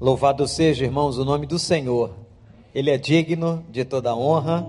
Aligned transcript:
Louvado 0.00 0.48
seja, 0.48 0.86
irmãos, 0.86 1.18
o 1.18 1.26
nome 1.26 1.46
do 1.46 1.58
Senhor. 1.58 2.14
Ele 2.74 2.90
é 2.90 2.96
digno 2.96 3.62
de 3.68 3.84
toda 3.84 4.16
honra, 4.16 4.66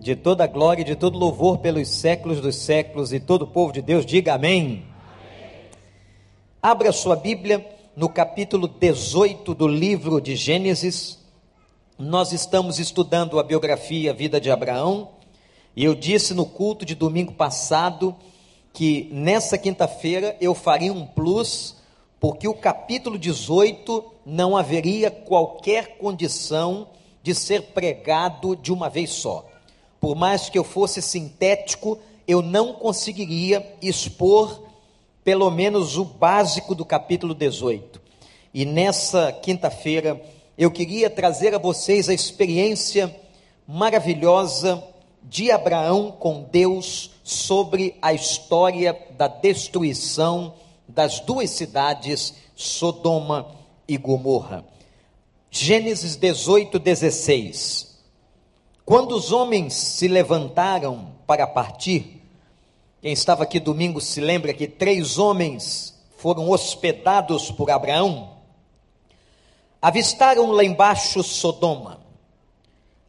de 0.00 0.16
toda 0.16 0.46
glória 0.46 0.80
e 0.80 0.84
de 0.84 0.96
todo 0.96 1.18
louvor 1.18 1.58
pelos 1.58 1.90
séculos 1.90 2.40
dos 2.40 2.56
séculos. 2.56 3.12
E 3.12 3.20
todo 3.20 3.42
o 3.42 3.46
povo 3.46 3.70
de 3.70 3.82
Deus 3.82 4.06
diga 4.06 4.32
amém. 4.32 4.86
Abra 6.62 6.90
sua 6.90 7.14
Bíblia 7.14 7.70
no 7.94 8.08
capítulo 8.08 8.66
18 8.66 9.54
do 9.54 9.68
livro 9.68 10.18
de 10.22 10.34
Gênesis. 10.36 11.18
Nós 11.98 12.32
estamos 12.32 12.78
estudando 12.78 13.38
a 13.38 13.42
biografia, 13.42 14.10
a 14.10 14.14
vida 14.14 14.40
de 14.40 14.50
Abraão. 14.50 15.10
E 15.76 15.84
eu 15.84 15.94
disse 15.94 16.32
no 16.32 16.46
culto 16.46 16.86
de 16.86 16.94
domingo 16.94 17.34
passado 17.34 18.16
que 18.72 19.06
nessa 19.12 19.58
quinta-feira 19.58 20.34
eu 20.40 20.54
faria 20.54 20.94
um 20.94 21.04
plus, 21.04 21.76
porque 22.18 22.48
o 22.48 22.54
capítulo 22.54 23.18
18 23.18 24.13
não 24.24 24.56
haveria 24.56 25.10
qualquer 25.10 25.98
condição 25.98 26.88
de 27.22 27.34
ser 27.34 27.62
pregado 27.72 28.54
de 28.56 28.72
uma 28.72 28.88
vez 28.88 29.10
só. 29.10 29.46
Por 30.00 30.14
mais 30.14 30.48
que 30.48 30.58
eu 30.58 30.64
fosse 30.64 31.00
sintético, 31.00 31.98
eu 32.26 32.42
não 32.42 32.74
conseguiria 32.74 33.76
expor 33.80 34.62
pelo 35.22 35.50
menos 35.50 35.96
o 35.96 36.04
básico 36.04 36.74
do 36.74 36.84
capítulo 36.84 37.34
18. 37.34 38.00
E 38.52 38.64
nessa 38.64 39.32
quinta-feira 39.32 40.20
eu 40.56 40.70
queria 40.70 41.10
trazer 41.10 41.54
a 41.54 41.58
vocês 41.58 42.08
a 42.08 42.14
experiência 42.14 43.14
maravilhosa 43.66 44.82
de 45.22 45.50
Abraão 45.50 46.12
com 46.12 46.42
Deus 46.42 47.10
sobre 47.24 47.96
a 48.02 48.12
história 48.12 48.96
da 49.16 49.26
destruição 49.26 50.54
das 50.86 51.18
duas 51.20 51.50
cidades, 51.50 52.34
Sodoma 52.54 53.46
e 53.48 53.63
Gomorra. 53.98 54.64
Gênesis 55.50 56.16
18, 56.16 56.78
16. 56.78 57.94
Quando 58.84 59.14
os 59.14 59.32
homens 59.32 59.74
se 59.74 60.08
levantaram 60.08 61.12
para 61.26 61.46
partir, 61.46 62.22
quem 63.00 63.12
estava 63.12 63.44
aqui 63.44 63.60
domingo 63.60 64.00
se 64.00 64.20
lembra 64.20 64.52
que 64.52 64.66
três 64.66 65.18
homens 65.18 65.94
foram 66.16 66.50
hospedados 66.50 67.50
por 67.50 67.70
Abraão, 67.70 68.38
avistaram 69.80 70.50
lá 70.52 70.64
embaixo 70.64 71.22
Sodoma. 71.22 72.00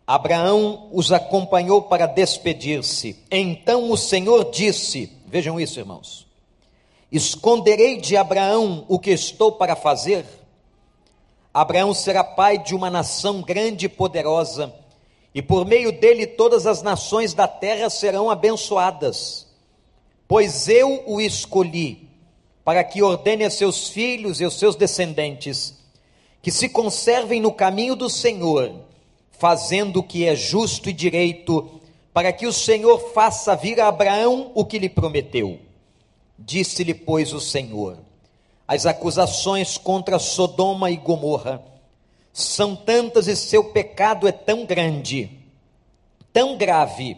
Abraão 0.06 0.88
os 0.92 1.12
acompanhou 1.12 1.82
para 1.82 2.06
despedir-se. 2.06 3.24
Então 3.32 3.90
o 3.90 3.98
Senhor 3.98 4.52
disse: 4.52 5.12
Vejam 5.26 5.60
isso, 5.60 5.80
irmãos. 5.80 6.28
Esconderei 7.12 7.98
de 7.98 8.16
Abraão 8.16 8.86
o 8.88 9.00
que 9.00 9.12
estou 9.12 9.54
para 9.54 9.76
fazer? 9.76 10.26
Abraão 11.56 11.94
será 11.94 12.22
pai 12.22 12.58
de 12.58 12.76
uma 12.76 12.90
nação 12.90 13.42
grande 13.42 13.86
e 13.86 13.90
poderosa, 13.90 14.76
e 15.34 15.42
por 15.42 15.66
meio 15.66 15.90
dele 15.90 16.28
todas 16.28 16.68
as 16.68 16.82
nações 16.82 17.34
da 17.34 17.48
terra 17.48 17.90
serão 17.90 18.30
abençoadas. 18.30 19.48
Pois 20.28 20.68
eu 20.68 21.04
o 21.08 21.22
escolhi 21.22 22.10
para 22.66 22.84
que 22.84 23.02
ordene 23.02 23.46
a 23.46 23.50
seus 23.50 23.88
filhos 23.88 24.42
e 24.42 24.44
aos 24.44 24.60
seus 24.60 24.76
descendentes 24.76 25.76
que 26.42 26.52
se 26.52 26.68
conservem 26.68 27.40
no 27.40 27.54
caminho 27.54 27.96
do 27.96 28.10
Senhor, 28.10 28.74
fazendo 29.32 30.02
o 30.02 30.04
que 30.04 30.26
é 30.26 30.36
justo 30.36 30.90
e 30.90 30.94
direito, 30.94 31.80
para 32.14 32.34
que 32.34 32.46
o 32.46 32.52
Senhor 32.52 33.00
faça 33.14 33.56
vir 33.56 33.80
a 33.80 33.88
Abraão 33.88 34.52
o 34.54 34.66
que 34.66 34.78
lhe 34.78 34.90
prometeu. 34.90 35.58
Disse-lhe, 36.38 36.94
pois, 36.94 37.32
o 37.32 37.40
Senhor: 37.40 37.98
as 38.68 38.86
acusações 38.86 39.78
contra 39.78 40.18
Sodoma 40.18 40.90
e 40.90 40.98
Gomorra 40.98 41.64
são 42.34 42.76
tantas 42.76 43.28
e 43.28 43.36
seu 43.36 43.66
pecado 43.66 44.28
é 44.28 44.32
tão 44.32 44.66
grande, 44.66 45.30
tão 46.34 46.58
grave, 46.58 47.16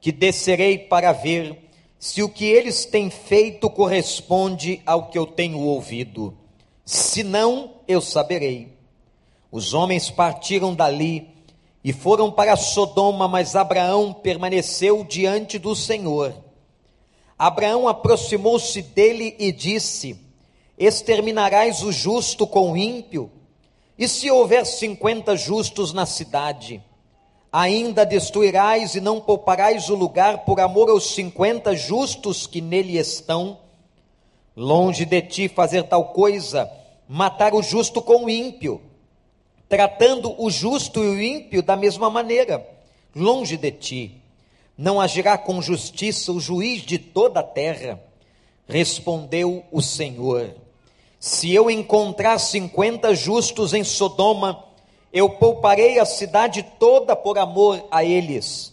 que 0.00 0.12
descerei 0.12 0.78
para 0.78 1.12
ver 1.12 1.70
se 1.98 2.22
o 2.22 2.28
que 2.28 2.44
eles 2.44 2.84
têm 2.84 3.10
feito 3.10 3.70
corresponde 3.70 4.82
ao 4.84 5.08
que 5.08 5.18
eu 5.18 5.26
tenho 5.26 5.60
ouvido. 5.60 6.36
Se 6.84 7.22
não, 7.22 7.74
eu 7.86 8.00
saberei. 8.00 8.76
Os 9.52 9.74
homens 9.74 10.10
partiram 10.10 10.74
dali 10.74 11.28
e 11.84 11.92
foram 11.92 12.30
para 12.30 12.56
Sodoma, 12.56 13.28
mas 13.28 13.54
Abraão 13.56 14.12
permaneceu 14.12 15.04
diante 15.04 15.58
do 15.58 15.74
Senhor. 15.74 16.34
Abraão 17.38 17.88
aproximou-se 17.88 18.82
dele 18.82 19.34
e 19.38 19.50
disse: 19.52 20.18
exterminarás 20.80 21.82
o 21.82 21.92
justo 21.92 22.46
com 22.46 22.72
o 22.72 22.76
ímpio? 22.76 23.30
E 23.98 24.08
se 24.08 24.30
houver 24.30 24.64
cinquenta 24.64 25.36
justos 25.36 25.92
na 25.92 26.06
cidade, 26.06 26.82
ainda 27.52 28.06
destruirás 28.06 28.94
e 28.94 29.00
não 29.00 29.20
pouparás 29.20 29.90
o 29.90 29.94
lugar 29.94 30.38
por 30.38 30.58
amor 30.58 30.88
aos 30.88 31.14
cinquenta 31.14 31.76
justos 31.76 32.46
que 32.46 32.62
nele 32.62 32.96
estão? 32.96 33.58
Longe 34.56 35.04
de 35.04 35.20
ti 35.20 35.48
fazer 35.48 35.82
tal 35.82 36.06
coisa, 36.12 36.70
matar 37.06 37.54
o 37.54 37.62
justo 37.62 38.00
com 38.00 38.24
o 38.24 38.30
ímpio, 38.30 38.80
tratando 39.68 40.34
o 40.42 40.50
justo 40.50 41.04
e 41.04 41.08
o 41.08 41.20
ímpio 41.20 41.62
da 41.62 41.76
mesma 41.76 42.08
maneira. 42.08 42.66
Longe 43.14 43.58
de 43.58 43.70
ti, 43.70 44.22
não 44.78 44.98
agirá 44.98 45.36
com 45.36 45.60
justiça 45.60 46.32
o 46.32 46.40
juiz 46.40 46.80
de 46.82 46.98
toda 46.98 47.40
a 47.40 47.42
terra. 47.42 48.02
Respondeu 48.66 49.62
o 49.70 49.82
Senhor: 49.82 50.54
se 51.20 51.54
eu 51.54 51.70
encontrar 51.70 52.38
cinquenta 52.38 53.14
justos 53.14 53.74
em 53.74 53.84
Sodoma, 53.84 54.64
eu 55.12 55.28
pouparei 55.28 55.98
a 55.98 56.06
cidade 56.06 56.62
toda 56.78 57.14
por 57.14 57.38
amor 57.38 57.86
a 57.90 58.02
eles. 58.02 58.72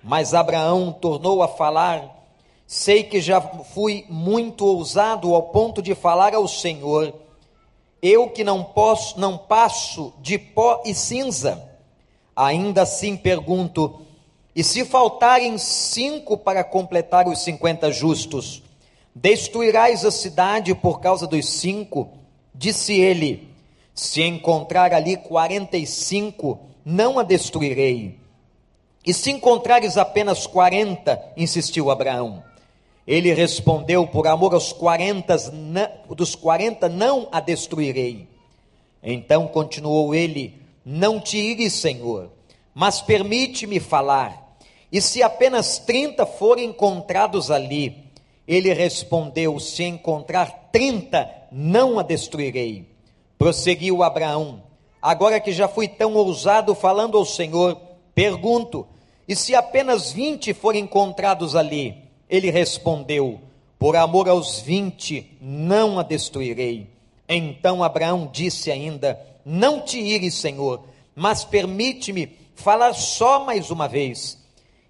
Mas 0.00 0.32
Abraão 0.32 0.92
tornou 0.92 1.42
a 1.42 1.48
falar: 1.48 2.24
Sei 2.68 3.02
que 3.02 3.20
já 3.20 3.40
fui 3.40 4.06
muito 4.08 4.64
ousado 4.64 5.34
ao 5.34 5.42
ponto 5.42 5.82
de 5.82 5.92
falar 5.96 6.36
ao 6.36 6.46
Senhor. 6.46 7.12
Eu 8.00 8.30
que 8.30 8.44
não 8.44 8.62
posso, 8.62 9.18
não 9.18 9.36
passo 9.36 10.12
de 10.20 10.38
pó 10.38 10.80
e 10.86 10.94
cinza. 10.94 11.68
Ainda 12.36 12.82
assim 12.82 13.16
pergunto: 13.16 14.02
e 14.54 14.62
se 14.62 14.84
faltarem 14.84 15.58
cinco 15.58 16.38
para 16.38 16.62
completar 16.62 17.26
os 17.26 17.40
cinquenta 17.40 17.90
justos? 17.90 18.62
Destruirás 19.20 20.04
a 20.04 20.12
cidade 20.12 20.72
por 20.76 21.00
causa 21.00 21.26
dos 21.26 21.48
cinco? 21.48 22.08
Disse 22.54 22.94
ele: 22.94 23.48
Se 23.92 24.22
encontrar 24.22 24.94
ali 24.94 25.16
quarenta 25.16 25.76
e 25.76 25.84
cinco, 25.84 26.60
não 26.84 27.18
a 27.18 27.24
destruirei. 27.24 28.20
E 29.04 29.12
se 29.12 29.32
encontrares 29.32 29.96
apenas 29.96 30.46
quarenta, 30.46 31.20
insistiu 31.36 31.90
Abraão. 31.90 32.44
Ele 33.04 33.34
respondeu: 33.34 34.06
Por 34.06 34.28
amor 34.28 34.54
aos 34.54 34.72
quarenta, 34.72 35.36
dos 36.14 36.36
quarenta 36.36 36.88
não 36.88 37.26
a 37.32 37.40
destruirei. 37.40 38.28
Então 39.02 39.48
continuou 39.48 40.14
ele: 40.14 40.62
Não 40.84 41.18
te 41.18 41.38
ires, 41.38 41.72
Senhor, 41.72 42.30
mas 42.72 43.00
permite-me 43.00 43.80
falar. 43.80 44.56
E 44.92 45.00
se 45.02 45.24
apenas 45.24 45.80
trinta 45.80 46.24
forem 46.24 46.66
encontrados 46.66 47.50
ali, 47.50 48.07
ele 48.48 48.72
respondeu: 48.72 49.60
Se 49.60 49.84
encontrar 49.84 50.70
trinta, 50.72 51.30
não 51.52 51.98
a 51.98 52.02
destruirei. 52.02 52.88
Prosseguiu 53.36 54.02
Abraão: 54.02 54.62
Agora 55.02 55.38
que 55.38 55.52
já 55.52 55.68
fui 55.68 55.86
tão 55.86 56.14
ousado 56.14 56.74
falando 56.74 57.18
ao 57.18 57.26
Senhor, 57.26 57.78
pergunto: 58.14 58.86
E 59.28 59.36
se 59.36 59.54
apenas 59.54 60.10
vinte 60.10 60.54
forem 60.54 60.84
encontrados 60.84 61.54
ali? 61.54 61.94
Ele 62.28 62.50
respondeu: 62.50 63.38
Por 63.78 63.94
amor 63.94 64.30
aos 64.30 64.60
vinte, 64.60 65.36
não 65.42 65.98
a 65.98 66.02
destruirei. 66.02 66.88
Então 67.28 67.84
Abraão 67.84 68.30
disse 68.32 68.70
ainda: 68.70 69.20
Não 69.44 69.82
te 69.82 70.00
ires, 70.00 70.34
Senhor, 70.34 70.84
mas 71.14 71.44
permite-me 71.44 72.34
falar 72.54 72.94
só 72.94 73.44
mais 73.44 73.70
uma 73.70 73.86
vez. 73.86 74.38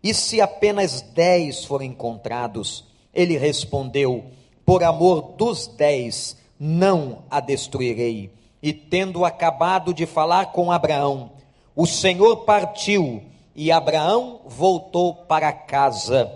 E 0.01 0.15
se 0.15 0.41
apenas 0.41 1.03
dez 1.03 1.65
forem 1.65 1.91
encontrados? 1.91 2.88
Ele 3.19 3.37
respondeu: 3.37 4.27
Por 4.65 4.85
amor 4.85 5.33
dos 5.37 5.67
dez, 5.67 6.37
não 6.57 7.25
a 7.29 7.41
destruirei. 7.41 8.31
E 8.63 8.73
tendo 8.73 9.25
acabado 9.25 9.93
de 9.93 10.07
falar 10.07 10.53
com 10.53 10.71
Abraão, 10.71 11.33
o 11.75 11.85
Senhor 11.85 12.45
partiu 12.45 13.21
e 13.57 13.73
Abraão 13.73 14.43
voltou 14.47 15.13
para 15.13 15.53
casa. 15.53 16.33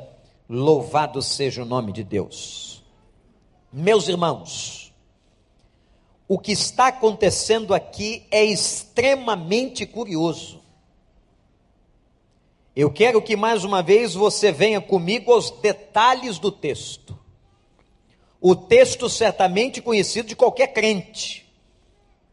Louvado 0.49 1.23
seja 1.23 1.63
o 1.63 1.65
nome 1.65 1.93
de 1.93 2.03
Deus. 2.03 2.83
Meus 3.73 4.09
irmãos, 4.09 4.93
o 6.27 6.37
que 6.37 6.51
está 6.51 6.89
acontecendo 6.89 7.73
aqui 7.73 8.27
é 8.29 8.45
extremamente 8.45 9.87
curioso. 9.87 10.61
Eu 12.75 12.91
quero 12.91 13.21
que 13.21 13.37
mais 13.37 13.65
uma 13.65 13.83
vez 13.83 14.15
você 14.15 14.51
venha 14.51 14.81
comigo 14.81 15.33
aos 15.33 15.51
detalhes 15.51 16.39
do 16.39 16.51
texto. 16.51 17.19
O 18.41 18.57
texto 18.57 19.11
certamente 19.11 19.83
conhecido 19.83 20.29
de 20.29 20.37
qualquer 20.37 20.69
crente. 20.69 21.43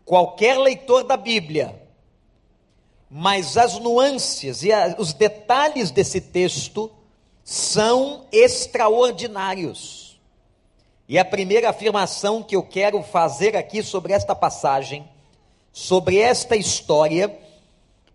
qualquer 0.06 0.58
leitor 0.58 1.04
da 1.04 1.16
Bíblia, 1.16 1.80
mas 3.08 3.58
as 3.58 3.78
nuances 3.78 4.64
e 4.64 4.74
a, 4.74 4.96
os 4.98 5.14
detalhes 5.14 5.92
desse 5.92 6.20
texto 6.20 6.90
são 7.44 8.26
extraordinários. 8.32 10.20
E 11.08 11.20
a 11.20 11.26
primeira 11.26 11.70
afirmação 11.70 12.42
que 12.42 12.56
eu 12.56 12.64
quero 12.64 13.04
fazer 13.04 13.56
aqui 13.56 13.84
sobre 13.84 14.14
esta 14.14 14.34
passagem, 14.34 15.08
sobre 15.72 16.18
esta 16.18 16.56
história, 16.56 17.38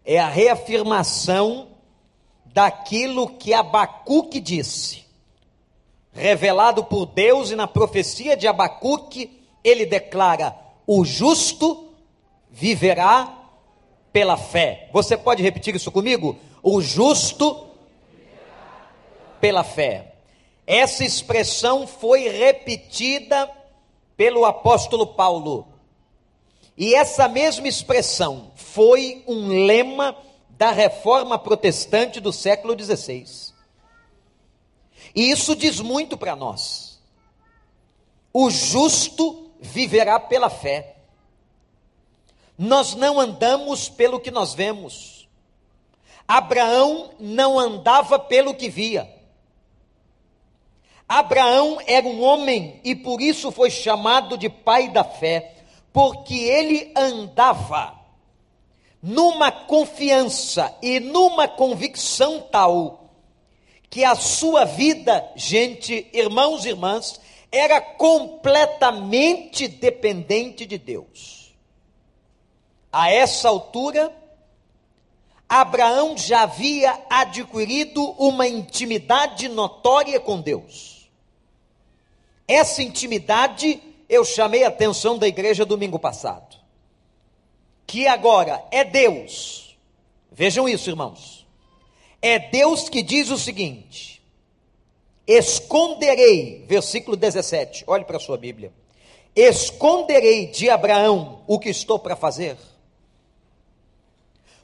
é 0.04 0.18
a 0.18 0.28
reafirmação 0.28 1.73
daquilo 2.54 3.28
que 3.28 3.52
Abacuque 3.52 4.38
disse. 4.38 5.04
Revelado 6.12 6.84
por 6.84 7.06
Deus 7.06 7.50
e 7.50 7.56
na 7.56 7.66
profecia 7.66 8.36
de 8.36 8.46
Abacuque, 8.46 9.42
ele 9.64 9.84
declara: 9.84 10.56
o 10.86 11.04
justo 11.04 11.88
viverá 12.48 13.36
pela 14.12 14.36
fé. 14.36 14.88
Você 14.92 15.16
pode 15.16 15.42
repetir 15.42 15.74
isso 15.74 15.90
comigo? 15.90 16.38
O 16.62 16.80
justo 16.80 17.66
pela 19.40 19.64
fé. 19.64 20.14
Essa 20.64 21.04
expressão 21.04 21.88
foi 21.88 22.28
repetida 22.28 23.50
pelo 24.16 24.44
apóstolo 24.44 25.08
Paulo. 25.08 25.66
E 26.76 26.94
essa 26.94 27.28
mesma 27.28 27.66
expressão 27.66 28.52
foi 28.54 29.24
um 29.26 29.66
lema 29.66 30.16
da 30.56 30.70
reforma 30.70 31.38
protestante 31.38 32.20
do 32.20 32.32
século 32.32 32.74
XVI. 32.80 33.52
E 35.14 35.30
isso 35.30 35.54
diz 35.54 35.80
muito 35.80 36.16
para 36.16 36.36
nós. 36.36 37.00
O 38.32 38.50
justo 38.50 39.50
viverá 39.60 40.18
pela 40.18 40.50
fé. 40.50 40.96
Nós 42.56 42.94
não 42.94 43.18
andamos 43.18 43.88
pelo 43.88 44.20
que 44.20 44.30
nós 44.30 44.54
vemos. 44.54 45.28
Abraão 46.26 47.10
não 47.18 47.58
andava 47.58 48.18
pelo 48.18 48.54
que 48.54 48.68
via. 48.68 49.12
Abraão 51.08 51.78
era 51.86 52.06
um 52.06 52.22
homem 52.22 52.80
e 52.82 52.94
por 52.94 53.20
isso 53.20 53.52
foi 53.52 53.70
chamado 53.70 54.38
de 54.38 54.48
pai 54.48 54.88
da 54.88 55.04
fé, 55.04 55.54
porque 55.92 56.34
ele 56.34 56.92
andava 56.96 58.03
numa 59.06 59.52
confiança 59.52 60.74
e 60.80 60.98
numa 60.98 61.46
convicção 61.46 62.40
tal 62.40 63.10
que 63.90 64.02
a 64.02 64.14
sua 64.14 64.64
vida, 64.64 65.22
gente, 65.36 66.08
irmãos 66.10 66.64
e 66.64 66.70
irmãs, 66.70 67.20
era 67.52 67.82
completamente 67.82 69.68
dependente 69.68 70.64
de 70.64 70.78
Deus. 70.78 71.54
A 72.90 73.12
essa 73.12 73.50
altura, 73.50 74.10
Abraão 75.46 76.16
já 76.16 76.44
havia 76.44 76.98
adquirido 77.10 78.02
uma 78.18 78.48
intimidade 78.48 79.48
notória 79.48 80.18
com 80.18 80.40
Deus. 80.40 81.10
Essa 82.48 82.82
intimidade 82.82 83.82
eu 84.08 84.24
chamei 84.24 84.64
a 84.64 84.68
atenção 84.68 85.18
da 85.18 85.28
igreja 85.28 85.66
domingo 85.66 85.98
passado. 85.98 86.53
Que 87.86 88.06
agora 88.06 88.64
é 88.70 88.84
Deus. 88.84 89.76
Vejam 90.30 90.68
isso, 90.68 90.90
irmãos. 90.90 91.46
É 92.20 92.38
Deus 92.38 92.88
que 92.88 93.02
diz 93.02 93.30
o 93.30 93.38
seguinte: 93.38 94.22
Esconderei, 95.26 96.64
versículo 96.66 97.16
17, 97.16 97.84
olhe 97.86 98.04
para 98.04 98.16
a 98.16 98.20
sua 98.20 98.36
Bíblia. 98.36 98.72
Esconderei 99.34 100.46
de 100.46 100.70
Abraão 100.70 101.42
o 101.46 101.58
que 101.58 101.70
estou 101.70 101.98
para 101.98 102.14
fazer. 102.14 102.56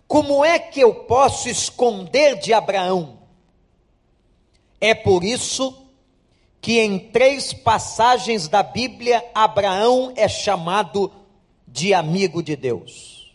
Como 0.06 0.44
é 0.44 0.58
que 0.58 0.80
eu 0.80 0.92
posso 0.92 1.48
esconder 1.48 2.36
de 2.36 2.52
Abraão? 2.52 3.20
É 4.80 4.94
por 4.94 5.22
isso 5.22 5.86
que 6.60 6.78
em 6.78 6.98
três 6.98 7.52
passagens 7.52 8.48
da 8.48 8.62
Bíblia 8.62 9.24
Abraão 9.34 10.12
é 10.16 10.28
chamado 10.28 11.12
de 11.72 11.94
amigo 11.94 12.42
de 12.42 12.56
Deus. 12.56 13.32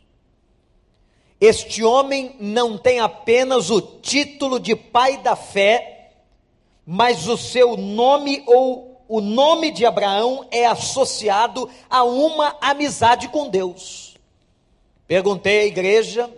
Este 1.39 1.83
homem 1.83 2.35
não 2.39 2.77
tem 2.77 2.99
apenas 2.99 3.69
o 3.69 3.81
título 3.81 4.59
de 4.59 4.75
pai 4.75 5.17
da 5.17 5.35
fé, 5.35 6.11
mas 6.85 7.27
o 7.27 7.37
seu 7.37 7.75
nome 7.75 8.43
ou 8.45 9.03
o 9.07 9.21
nome 9.21 9.71
de 9.71 9.85
Abraão 9.85 10.47
é 10.49 10.65
associado 10.65 11.69
a 11.89 12.03
uma 12.03 12.55
amizade 12.59 13.27
com 13.27 13.49
Deus. 13.49 14.15
Perguntei 15.07 15.61
à 15.61 15.65
igreja 15.65 16.29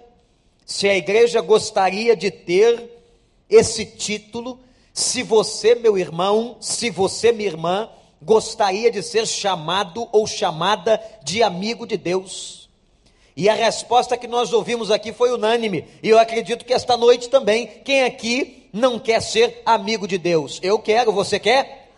se 0.65 0.89
a 0.89 0.97
igreja 0.97 1.39
gostaria 1.39 2.13
de 2.13 2.29
ter 2.29 2.91
esse 3.49 3.85
título, 3.85 4.59
se 4.93 5.23
você, 5.23 5.75
meu 5.75 5.97
irmão, 5.97 6.57
se 6.59 6.89
você, 6.89 7.31
minha 7.31 7.47
irmã, 7.47 7.89
gostaria 8.21 8.91
de 8.91 9.03
ser 9.03 9.25
chamado 9.27 10.07
ou 10.11 10.25
chamada 10.25 11.01
de 11.23 11.43
amigo 11.43 11.85
de 11.85 11.97
Deus. 11.97 12.67
E 13.35 13.47
a 13.47 13.53
resposta 13.53 14.17
que 14.17 14.27
nós 14.27 14.51
ouvimos 14.51 14.89
aqui 14.89 15.13
foi 15.13 15.31
unânime, 15.31 15.85
e 16.01 16.09
eu 16.09 16.17
acredito 16.17 16.65
que 16.65 16.73
esta 16.73 16.97
noite 16.97 17.29
também, 17.29 17.67
quem 17.85 18.03
aqui 18.03 18.67
não 18.73 18.97
quer 18.97 19.21
ser 19.21 19.61
amigo 19.65 20.07
de 20.07 20.17
Deus. 20.17 20.59
Eu 20.63 20.79
quero, 20.79 21.11
você 21.11 21.39
quer? 21.39 21.91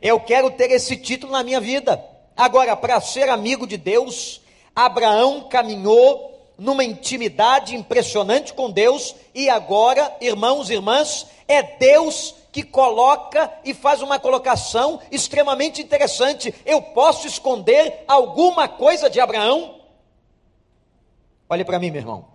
Eu 0.00 0.18
quero 0.18 0.50
ter 0.50 0.70
esse 0.70 0.96
título 0.96 1.32
na 1.32 1.42
minha 1.42 1.60
vida. 1.60 2.02
Agora, 2.34 2.74
para 2.74 3.00
ser 3.00 3.28
amigo 3.28 3.66
de 3.66 3.76
Deus, 3.76 4.40
Abraão 4.74 5.48
caminhou 5.50 6.28
numa 6.56 6.82
intimidade 6.82 7.76
impressionante 7.76 8.54
com 8.54 8.70
Deus, 8.70 9.14
e 9.34 9.50
agora, 9.50 10.16
irmãos 10.20 10.70
e 10.70 10.74
irmãs, 10.74 11.26
é 11.46 11.62
Deus 11.62 12.34
que 12.58 12.64
coloca 12.64 13.52
e 13.64 13.72
faz 13.72 14.02
uma 14.02 14.18
colocação 14.18 15.00
extremamente 15.12 15.80
interessante. 15.80 16.52
Eu 16.66 16.82
posso 16.82 17.28
esconder 17.28 18.02
alguma 18.08 18.66
coisa 18.66 19.08
de 19.08 19.20
Abraão? 19.20 19.80
Olhe 21.48 21.64
para 21.64 21.78
mim, 21.78 21.92
meu 21.92 22.00
irmão. 22.00 22.26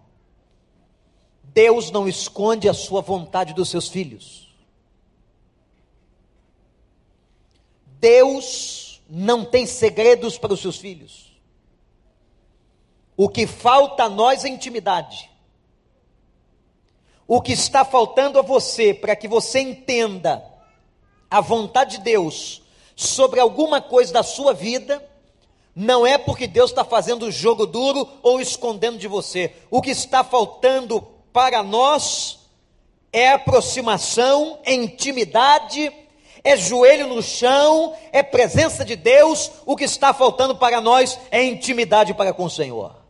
Deus 1.44 1.92
não 1.92 2.08
esconde 2.08 2.70
a 2.70 2.74
sua 2.74 3.02
vontade 3.02 3.54
dos 3.54 3.68
seus 3.68 3.90
filhos. 3.90 4.56
Deus 8.00 9.02
não 9.10 9.44
tem 9.44 9.66
segredos 9.66 10.38
para 10.38 10.54
os 10.54 10.62
seus 10.62 10.78
filhos. 10.78 11.38
O 13.18 13.28
que 13.28 13.46
falta 13.46 14.06
a 14.06 14.10
nós 14.10 14.46
é 14.46 14.48
intimidade. 14.48 15.30
O 17.28 17.42
que 17.42 17.54
está 17.54 17.86
faltando 17.86 18.38
a 18.38 18.42
você 18.42 18.94
para 18.94 19.16
que 19.16 19.28
você 19.28 19.60
entenda 19.60 20.44
a 21.30 21.42
vontade 21.42 21.98
de 21.98 22.04
Deus 22.04 22.62
sobre 22.96 23.40
alguma 23.40 23.82
coisa 23.82 24.14
da 24.14 24.24
sua 24.24 24.54
vida, 24.54 25.04
não 25.76 26.06
é 26.06 26.18
porque 26.18 26.46
Deus 26.46 26.70
está 26.70 26.84
fazendo 26.84 27.32
jogo 27.32 27.66
duro 27.66 28.08
ou 28.22 28.40
escondendo 28.40 28.98
de 28.98 29.08
você. 29.08 29.52
O 29.72 29.82
que 29.82 29.90
está 29.90 30.24
faltando 30.24 31.02
para 31.32 31.64
nós 31.64 32.40
é 33.12 33.32
aproximação, 33.32 34.60
é 34.64 34.74
intimidade, 34.74 35.92
é 36.44 36.58
joelho 36.58 37.08
no 37.08 37.22
chão, 37.22 37.96
é 38.12 38.22
presença 38.22 38.84
de 38.86 38.96
Deus. 38.96 39.52
O 39.66 39.76
que 39.76 39.86
está 39.86 40.14
faltando 40.14 40.56
para 40.56 40.82
nós 40.82 41.18
é 41.32 41.44
intimidade 41.44 42.14
para 42.14 42.34
com 42.34 42.46
o 42.46 42.50
Senhor. 42.50 43.03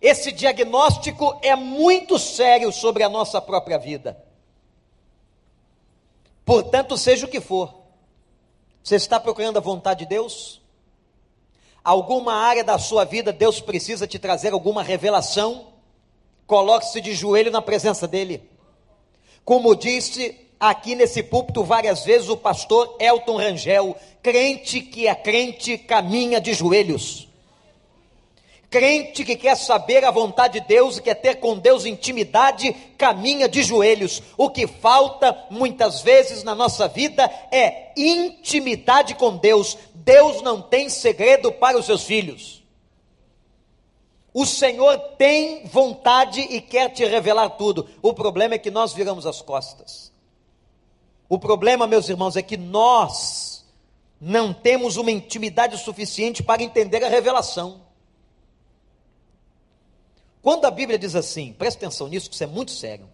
Esse 0.00 0.30
diagnóstico 0.30 1.38
é 1.42 1.56
muito 1.56 2.18
sério 2.18 2.72
sobre 2.72 3.02
a 3.02 3.08
nossa 3.08 3.40
própria 3.40 3.78
vida. 3.78 4.22
Portanto, 6.44 6.96
seja 6.96 7.26
o 7.26 7.28
que 7.28 7.40
for, 7.40 7.74
você 8.82 8.96
está 8.96 9.20
procurando 9.20 9.58
a 9.58 9.60
vontade 9.60 10.00
de 10.00 10.06
Deus? 10.06 10.62
alguma 11.88 12.34
área 12.34 12.62
da 12.62 12.78
sua 12.78 13.04
vida 13.04 13.32
Deus 13.32 13.60
precisa 13.60 14.06
te 14.06 14.18
trazer 14.18 14.52
alguma 14.52 14.82
revelação, 14.82 15.68
coloque-se 16.46 17.00
de 17.00 17.14
joelho 17.14 17.50
na 17.50 17.62
presença 17.62 18.06
dEle. 18.06 18.42
Como 19.44 19.74
disse 19.74 20.38
aqui 20.60 20.94
nesse 20.94 21.22
púlpito 21.22 21.64
várias 21.64 22.04
vezes 22.04 22.28
o 22.28 22.36
pastor 22.36 22.96
Elton 23.00 23.36
Rangel, 23.36 23.96
crente 24.22 24.80
que 24.80 25.06
é 25.06 25.14
crente 25.14 25.78
caminha 25.78 26.40
de 26.40 26.52
joelhos. 26.52 27.27
Crente 28.70 29.24
que 29.24 29.34
quer 29.34 29.56
saber 29.56 30.04
a 30.04 30.10
vontade 30.10 30.60
de 30.60 30.66
Deus 30.66 30.98
e 30.98 31.02
quer 31.02 31.14
ter 31.14 31.36
com 31.36 31.58
Deus 31.58 31.86
intimidade, 31.86 32.70
caminha 32.98 33.48
de 33.48 33.62
joelhos. 33.62 34.22
O 34.36 34.50
que 34.50 34.66
falta 34.66 35.46
muitas 35.50 36.02
vezes 36.02 36.42
na 36.44 36.54
nossa 36.54 36.86
vida 36.86 37.24
é 37.50 37.92
intimidade 37.96 39.14
com 39.14 39.38
Deus. 39.38 39.78
Deus 39.94 40.42
não 40.42 40.60
tem 40.60 40.90
segredo 40.90 41.50
para 41.50 41.78
os 41.78 41.86
seus 41.86 42.02
filhos. 42.02 42.62
O 44.34 44.44
Senhor 44.44 44.98
tem 45.16 45.64
vontade 45.66 46.42
e 46.42 46.60
quer 46.60 46.90
te 46.90 47.06
revelar 47.06 47.48
tudo. 47.50 47.88
O 48.02 48.12
problema 48.12 48.54
é 48.54 48.58
que 48.58 48.70
nós 48.70 48.92
viramos 48.92 49.24
as 49.24 49.40
costas. 49.40 50.12
O 51.26 51.38
problema, 51.38 51.86
meus 51.86 52.10
irmãos, 52.10 52.36
é 52.36 52.42
que 52.42 52.58
nós 52.58 53.66
não 54.20 54.52
temos 54.52 54.98
uma 54.98 55.10
intimidade 55.10 55.78
suficiente 55.78 56.42
para 56.42 56.62
entender 56.62 57.02
a 57.02 57.08
revelação. 57.08 57.87
Quando 60.48 60.64
a 60.64 60.70
Bíblia 60.70 60.98
diz 60.98 61.14
assim, 61.14 61.52
presta 61.52 61.84
atenção 61.84 62.08
nisso, 62.08 62.30
que 62.30 62.34
isso 62.34 62.42
é 62.42 62.46
muito 62.46 62.70
sério. 62.70 63.06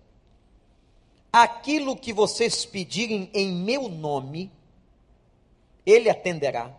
Aquilo 1.33 1.97
que 1.97 2.13
vocês 2.13 2.65
pedirem 2.65 3.29
em 3.35 3.51
meu 3.51 3.89
nome, 3.89 4.53
ele 5.85 6.09
atenderá. 6.09 6.71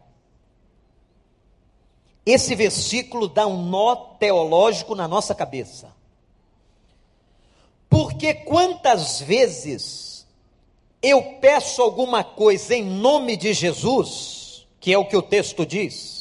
Esse 2.25 2.55
versículo 2.55 3.27
dá 3.27 3.45
um 3.45 3.63
nó 3.63 3.95
teológico 4.17 4.95
na 4.95 5.09
nossa 5.09 5.35
cabeça. 5.35 5.93
Porque 7.89 8.33
quantas 8.33 9.19
vezes 9.19 10.25
eu 11.01 11.21
peço 11.41 11.81
alguma 11.81 12.23
coisa 12.23 12.73
em 12.73 12.83
nome 12.85 13.35
de 13.35 13.51
Jesus, 13.51 14.65
que 14.79 14.93
é 14.93 14.97
o 14.97 15.03
que 15.03 15.17
o 15.17 15.21
texto 15.21 15.65
diz, 15.65 16.14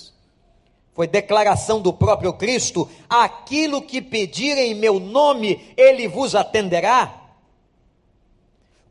foi 0.94 1.08
declaração 1.08 1.80
do 1.80 1.92
próprio 1.92 2.32
Cristo: 2.32 2.88
aquilo 3.08 3.82
que 3.82 4.00
pedirem 4.00 4.72
em 4.72 4.74
meu 4.74 5.00
nome, 5.00 5.74
ele 5.76 6.06
vos 6.06 6.34
atenderá. 6.34 7.22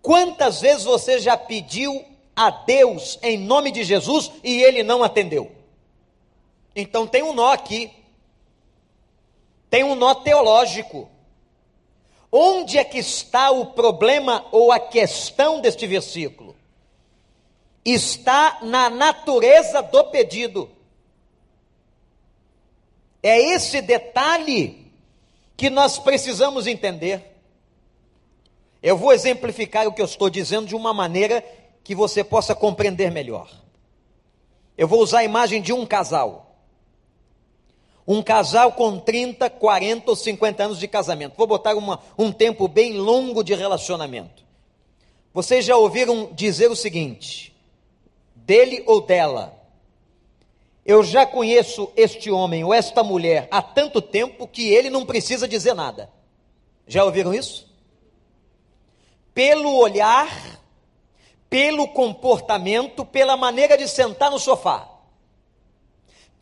Quantas 0.01 0.60
vezes 0.60 0.83
você 0.83 1.19
já 1.19 1.38
pediu 1.38 2.03
a 2.36 2.50
Deus 2.50 3.17
em 3.24 3.38
nome 3.38 3.72
de 3.72 3.86
Jesus 3.86 4.29
e 4.43 4.62
ele 4.62 4.83
não 4.83 5.01
atendeu? 5.01 5.50
Então 6.75 7.07
tem 7.07 7.24
um 7.24 7.33
nó 7.33 7.53
aqui. 7.53 7.89
Tem 9.69 9.83
um 9.83 9.95
nó 9.95 10.13
teológico. 10.13 11.10
Onde 12.29 12.77
é 12.77 12.83
que 12.83 12.98
está 12.98 13.51
o 13.51 13.67
problema 13.67 14.45
ou 14.51 14.72
a 14.72 14.79
questão 14.79 15.62
deste 15.62 15.88
versículo? 15.88 16.55
Está 17.86 18.60
na 18.62 18.89
natureza 18.89 19.81
do 19.81 20.03
pedido. 20.05 20.69
É 23.23 23.39
esse 23.39 23.81
detalhe 23.81 24.91
que 25.55 25.69
nós 25.69 25.97
precisamos 25.97 26.67
entender. 26.67 27.33
Eu 28.81 28.97
vou 28.97 29.13
exemplificar 29.13 29.87
o 29.87 29.93
que 29.93 30.01
eu 30.01 30.05
estou 30.05 30.29
dizendo 30.29 30.67
de 30.67 30.75
uma 30.75 30.93
maneira 30.93 31.41
que 31.85 31.95
você 31.95 32.21
possa 32.21 32.53
compreender 32.53 33.09
melhor. 33.09 33.49
Eu 34.77 34.89
vou 34.89 35.01
usar 35.01 35.19
a 35.19 35.23
imagem 35.23 35.61
de 35.61 35.71
um 35.71 35.85
casal. 35.85 36.57
Um 38.05 38.21
casal 38.21 38.73
com 38.73 38.99
30, 38.99 39.49
40 39.49 40.11
ou 40.11 40.15
50 40.17 40.63
anos 40.63 40.79
de 40.79 40.87
casamento. 40.89 41.37
Vou 41.37 41.47
botar 41.47 41.75
uma, 41.75 42.01
um 42.17 42.29
tempo 42.29 42.67
bem 42.67 42.97
longo 42.97 43.41
de 43.41 43.55
relacionamento. 43.55 44.43
Vocês 45.33 45.63
já 45.63 45.77
ouviram 45.77 46.29
dizer 46.33 46.69
o 46.69 46.75
seguinte: 46.75 47.55
dele 48.35 48.83
ou 48.85 48.99
dela, 48.99 49.62
eu 50.85 51.03
já 51.03 51.25
conheço 51.25 51.91
este 51.95 52.29
homem 52.29 52.63
ou 52.63 52.73
esta 52.73 53.03
mulher 53.03 53.47
há 53.51 53.61
tanto 53.61 54.01
tempo 54.01 54.47
que 54.47 54.73
ele 54.73 54.89
não 54.89 55.05
precisa 55.05 55.47
dizer 55.47 55.73
nada. 55.73 56.09
Já 56.87 57.03
ouviram 57.03 57.33
isso? 57.33 57.71
Pelo 59.33 59.75
olhar, 59.75 60.61
pelo 61.49 61.87
comportamento, 61.87 63.05
pela 63.05 63.37
maneira 63.37 63.77
de 63.77 63.87
sentar 63.87 64.29
no 64.29 64.39
sofá 64.39 64.93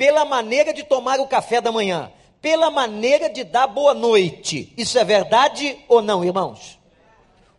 pela 0.01 0.25
maneira 0.25 0.74
de 0.74 0.81
tomar 0.81 1.19
o 1.19 1.27
café 1.27 1.62
da 1.62 1.71
manhã, 1.71 2.12
pela 2.41 2.71
maneira 2.71 3.29
de 3.29 3.43
dar 3.43 3.67
boa 3.67 3.93
noite. 3.93 4.74
Isso 4.75 4.98
é 4.98 5.03
verdade 5.03 5.77
ou 5.88 6.01
não, 6.01 6.25
irmãos? 6.25 6.79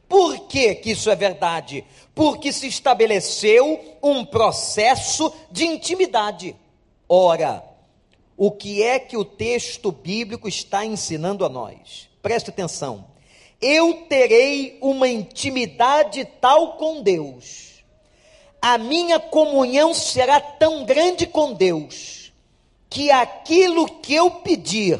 Por 0.08 0.48
que, 0.48 0.74
que 0.74 0.90
isso 0.90 1.08
é 1.08 1.14
verdade? 1.14 1.84
Porque 2.12 2.52
se 2.52 2.66
estabeleceu 2.66 3.80
um 4.02 4.24
processo 4.24 5.32
de 5.52 5.64
intimidade. 5.64 6.56
Ora, 7.14 7.62
o 8.38 8.50
que 8.50 8.82
é 8.82 8.98
que 8.98 9.18
o 9.18 9.22
texto 9.22 9.92
bíblico 9.92 10.48
está 10.48 10.82
ensinando 10.82 11.44
a 11.44 11.48
nós? 11.50 12.08
Preste 12.22 12.48
atenção. 12.48 13.04
Eu 13.60 14.06
terei 14.08 14.78
uma 14.80 15.06
intimidade 15.06 16.24
tal 16.40 16.78
com 16.78 17.02
Deus, 17.02 17.84
a 18.62 18.78
minha 18.78 19.20
comunhão 19.20 19.92
será 19.92 20.40
tão 20.40 20.86
grande 20.86 21.26
com 21.26 21.52
Deus, 21.52 22.32
que 22.88 23.10
aquilo 23.10 23.86
que 24.00 24.14
eu 24.14 24.30
pedir 24.30 24.98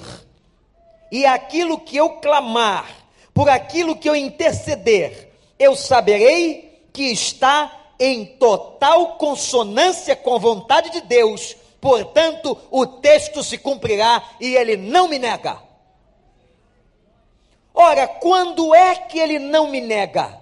e 1.11 1.25
aquilo 1.25 1.81
que 1.81 1.97
eu 1.97 2.21
clamar, 2.21 2.95
por 3.33 3.49
aquilo 3.49 3.97
que 3.97 4.11
eu 4.11 4.14
interceder, 4.14 5.31
eu 5.59 5.75
saberei 5.75 6.87
que 6.92 7.04
está 7.04 7.95
em 7.99 8.26
total 8.26 9.16
consonância 9.16 10.14
com 10.14 10.35
a 10.35 10.38
vontade 10.38 10.90
de 10.90 11.00
Deus, 11.00 11.57
portanto, 11.82 12.56
o 12.70 12.86
texto 12.86 13.42
se 13.42 13.58
cumprirá 13.58 14.22
e 14.40 14.54
ele 14.54 14.76
não 14.76 15.08
me 15.08 15.18
nega. 15.18 15.60
Ora, 17.74 18.06
quando 18.06 18.72
é 18.72 18.94
que 18.94 19.18
ele 19.18 19.40
não 19.40 19.68
me 19.68 19.80
nega? 19.80 20.40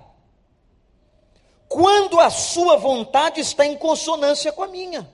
Quando 1.66 2.20
a 2.20 2.28
sua 2.28 2.76
vontade 2.76 3.40
está 3.40 3.64
em 3.64 3.74
consonância 3.74 4.52
com 4.52 4.62
a 4.62 4.68
minha. 4.68 5.10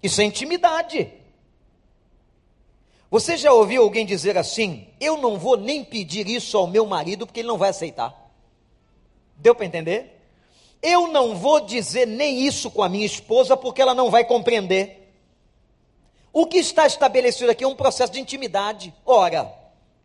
Isso 0.00 0.20
é 0.20 0.24
intimidade. 0.24 1.12
Você 3.10 3.36
já 3.36 3.52
ouviu 3.52 3.82
alguém 3.82 4.06
dizer 4.06 4.38
assim: 4.38 4.86
Eu 5.00 5.16
não 5.16 5.38
vou 5.38 5.56
nem 5.56 5.82
pedir 5.82 6.28
isso 6.28 6.56
ao 6.56 6.68
meu 6.68 6.86
marido 6.86 7.26
porque 7.26 7.40
ele 7.40 7.48
não 7.48 7.58
vai 7.58 7.70
aceitar? 7.70 8.14
Deu 9.36 9.56
para 9.56 9.66
entender? 9.66 10.13
Eu 10.86 11.08
não 11.08 11.34
vou 11.34 11.60
dizer 11.60 12.06
nem 12.06 12.46
isso 12.46 12.70
com 12.70 12.82
a 12.82 12.90
minha 12.90 13.06
esposa 13.06 13.56
porque 13.56 13.80
ela 13.80 13.94
não 13.94 14.10
vai 14.10 14.22
compreender. 14.22 15.10
O 16.30 16.44
que 16.44 16.58
está 16.58 16.86
estabelecido 16.86 17.50
aqui 17.50 17.64
é 17.64 17.66
um 17.66 17.74
processo 17.74 18.12
de 18.12 18.20
intimidade. 18.20 18.92
Ora, 19.06 19.50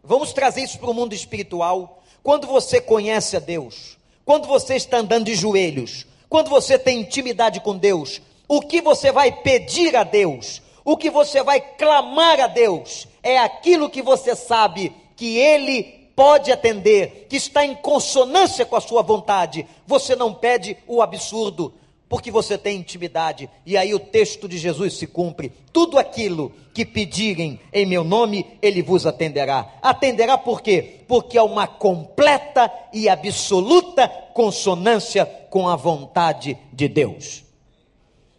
vamos 0.01 0.31
trazer 0.31 0.61
isso 0.61 0.79
para 0.79 0.89
o 0.89 0.93
mundo 0.93 1.13
espiritual. 1.13 2.01
Quando 2.23 2.47
você 2.47 2.79
conhece 2.79 3.35
a 3.35 3.41
Deus, 3.41 3.97
quando 4.23 4.47
você 4.47 4.75
está 4.75 4.99
andando 4.99 5.25
de 5.25 5.35
joelhos, 5.35 6.07
quando 6.29 6.49
você 6.49 6.79
tem 6.79 7.01
intimidade 7.01 7.59
com 7.59 7.77
Deus, 7.77 8.21
o 8.47 8.61
que 8.61 8.79
você 8.79 9.11
vai 9.11 9.33
pedir 9.33 9.97
a 9.97 10.05
Deus, 10.05 10.61
o 10.85 10.95
que 10.95 11.09
você 11.09 11.43
vai 11.43 11.59
clamar 11.59 12.39
a 12.39 12.47
Deus, 12.47 13.05
é 13.21 13.37
aquilo 13.37 13.89
que 13.89 14.01
você 14.01 14.33
sabe 14.33 14.95
que 15.17 15.37
Ele 15.37 15.98
pode 16.19 16.51
atender, 16.51 17.27
que 17.29 17.37
está 17.37 17.65
em 17.65 17.73
consonância 17.73 18.65
com 18.65 18.75
a 18.75 18.81
sua 18.81 19.01
vontade. 19.01 19.65
Você 19.87 20.17
não 20.17 20.33
pede 20.33 20.75
o 20.85 21.01
absurdo, 21.01 21.73
porque 22.09 22.29
você 22.29 22.57
tem 22.57 22.77
intimidade. 22.77 23.49
E 23.65 23.77
aí 23.77 23.93
o 23.93 23.99
texto 24.01 24.45
de 24.45 24.57
Jesus 24.57 24.95
se 24.95 25.07
cumpre. 25.07 25.53
Tudo 25.71 25.97
aquilo 25.97 26.51
que 26.73 26.85
pedirem 26.85 27.57
em 27.71 27.85
meu 27.85 28.03
nome, 28.03 28.45
ele 28.61 28.81
vos 28.81 29.05
atenderá. 29.05 29.75
Atenderá 29.81 30.37
por 30.37 30.61
quê? 30.61 31.05
Porque 31.07 31.37
há 31.37 31.43
uma 31.45 31.65
completa 31.65 32.69
e 32.91 33.07
absoluta 33.07 34.09
consonância 34.33 35.25
com 35.49 35.69
a 35.69 35.77
vontade 35.77 36.57
de 36.73 36.89
Deus. 36.89 37.45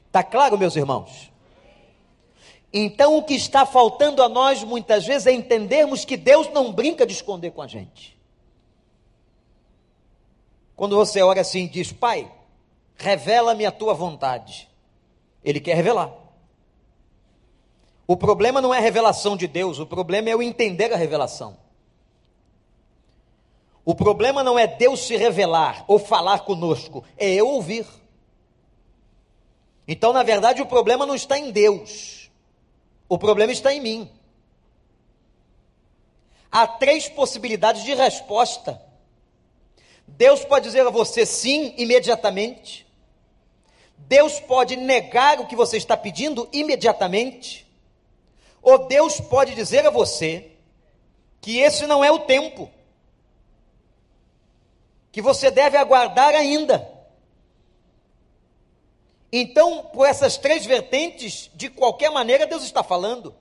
Está 0.08 0.22
claro, 0.22 0.58
meus 0.58 0.76
irmãos? 0.76 1.29
Então, 2.72 3.16
o 3.16 3.24
que 3.24 3.34
está 3.34 3.66
faltando 3.66 4.22
a 4.22 4.28
nós 4.28 4.62
muitas 4.62 5.04
vezes 5.04 5.26
é 5.26 5.32
entendermos 5.32 6.04
que 6.04 6.16
Deus 6.16 6.48
não 6.50 6.72
brinca 6.72 7.04
de 7.04 7.12
esconder 7.12 7.50
com 7.50 7.62
a 7.62 7.66
gente. 7.66 8.18
Quando 10.76 10.96
você 10.96 11.20
ora 11.20 11.40
assim 11.40 11.64
e 11.64 11.68
diz, 11.68 11.92
Pai, 11.92 12.30
revela-me 12.96 13.66
a 13.66 13.72
tua 13.72 13.92
vontade, 13.92 14.68
Ele 15.42 15.60
quer 15.60 15.74
revelar. 15.74 16.12
O 18.06 18.16
problema 18.16 18.60
não 18.60 18.72
é 18.74 18.78
a 18.78 18.80
revelação 18.80 19.36
de 19.36 19.46
Deus, 19.46 19.78
o 19.78 19.86
problema 19.86 20.30
é 20.30 20.36
o 20.36 20.42
entender 20.42 20.92
a 20.92 20.96
revelação. 20.96 21.56
O 23.84 23.94
problema 23.94 24.42
não 24.42 24.58
é 24.58 24.66
Deus 24.66 25.00
se 25.00 25.16
revelar 25.16 25.84
ou 25.88 25.98
falar 25.98 26.40
conosco, 26.40 27.04
é 27.16 27.28
eu 27.32 27.48
ouvir. 27.48 27.86
Então, 29.86 30.12
na 30.12 30.22
verdade, 30.22 30.62
o 30.62 30.66
problema 30.66 31.06
não 31.06 31.14
está 31.14 31.38
em 31.38 31.50
Deus, 31.50 32.19
o 33.10 33.18
problema 33.18 33.50
está 33.50 33.74
em 33.74 33.80
mim. 33.80 34.10
Há 36.50 36.64
três 36.64 37.08
possibilidades 37.08 37.82
de 37.82 37.92
resposta. 37.92 38.80
Deus 40.06 40.44
pode 40.44 40.66
dizer 40.66 40.86
a 40.86 40.90
você 40.90 41.26
sim 41.26 41.74
imediatamente. 41.76 42.86
Deus 43.98 44.38
pode 44.38 44.76
negar 44.76 45.40
o 45.40 45.46
que 45.48 45.56
você 45.56 45.76
está 45.76 45.96
pedindo 45.96 46.48
imediatamente. 46.52 47.66
Ou 48.62 48.86
Deus 48.86 49.20
pode 49.20 49.56
dizer 49.56 49.84
a 49.84 49.90
você 49.90 50.52
que 51.40 51.58
esse 51.58 51.88
não 51.88 52.04
é 52.04 52.12
o 52.12 52.20
tempo, 52.20 52.70
que 55.10 55.20
você 55.20 55.50
deve 55.50 55.76
aguardar 55.76 56.32
ainda. 56.32 56.88
Então, 59.32 59.84
por 59.92 60.06
essas 60.06 60.36
três 60.36 60.66
vertentes, 60.66 61.50
de 61.54 61.68
qualquer 61.68 62.10
maneira, 62.10 62.46
Deus 62.46 62.64
está 62.64 62.82
falando. 62.82 63.34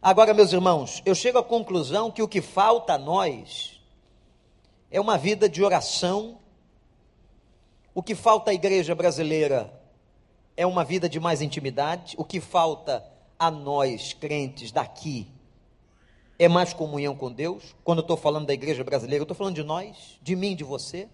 Agora, 0.00 0.34
meus 0.34 0.52
irmãos, 0.52 1.02
eu 1.04 1.14
chego 1.14 1.38
à 1.38 1.42
conclusão 1.42 2.10
que 2.10 2.22
o 2.22 2.28
que 2.28 2.40
falta 2.40 2.94
a 2.94 2.98
nós 2.98 3.80
é 4.90 5.00
uma 5.00 5.18
vida 5.18 5.48
de 5.48 5.64
oração, 5.64 6.38
O 7.98 8.02
que 8.02 8.14
falta 8.14 8.52
à 8.52 8.54
igreja 8.54 8.94
brasileira 8.94 9.72
é 10.56 10.64
uma 10.64 10.84
vida 10.84 11.08
de 11.08 11.18
mais 11.18 11.42
intimidade. 11.42 12.14
O 12.16 12.24
que 12.24 12.40
falta 12.40 13.04
a 13.36 13.50
nós, 13.50 14.12
crentes 14.12 14.70
daqui, 14.70 15.26
é 16.38 16.46
mais 16.46 16.72
comunhão 16.72 17.16
com 17.16 17.32
Deus. 17.32 17.74
Quando 17.82 17.98
eu 17.98 18.02
estou 18.02 18.16
falando 18.16 18.46
da 18.46 18.54
igreja 18.54 18.84
brasileira, 18.84 19.22
eu 19.22 19.24
estou 19.24 19.36
falando 19.36 19.56
de 19.56 19.64
nós, 19.64 20.16
de 20.22 20.36
mim, 20.36 20.54
de 20.54 20.62
você. 20.62 21.08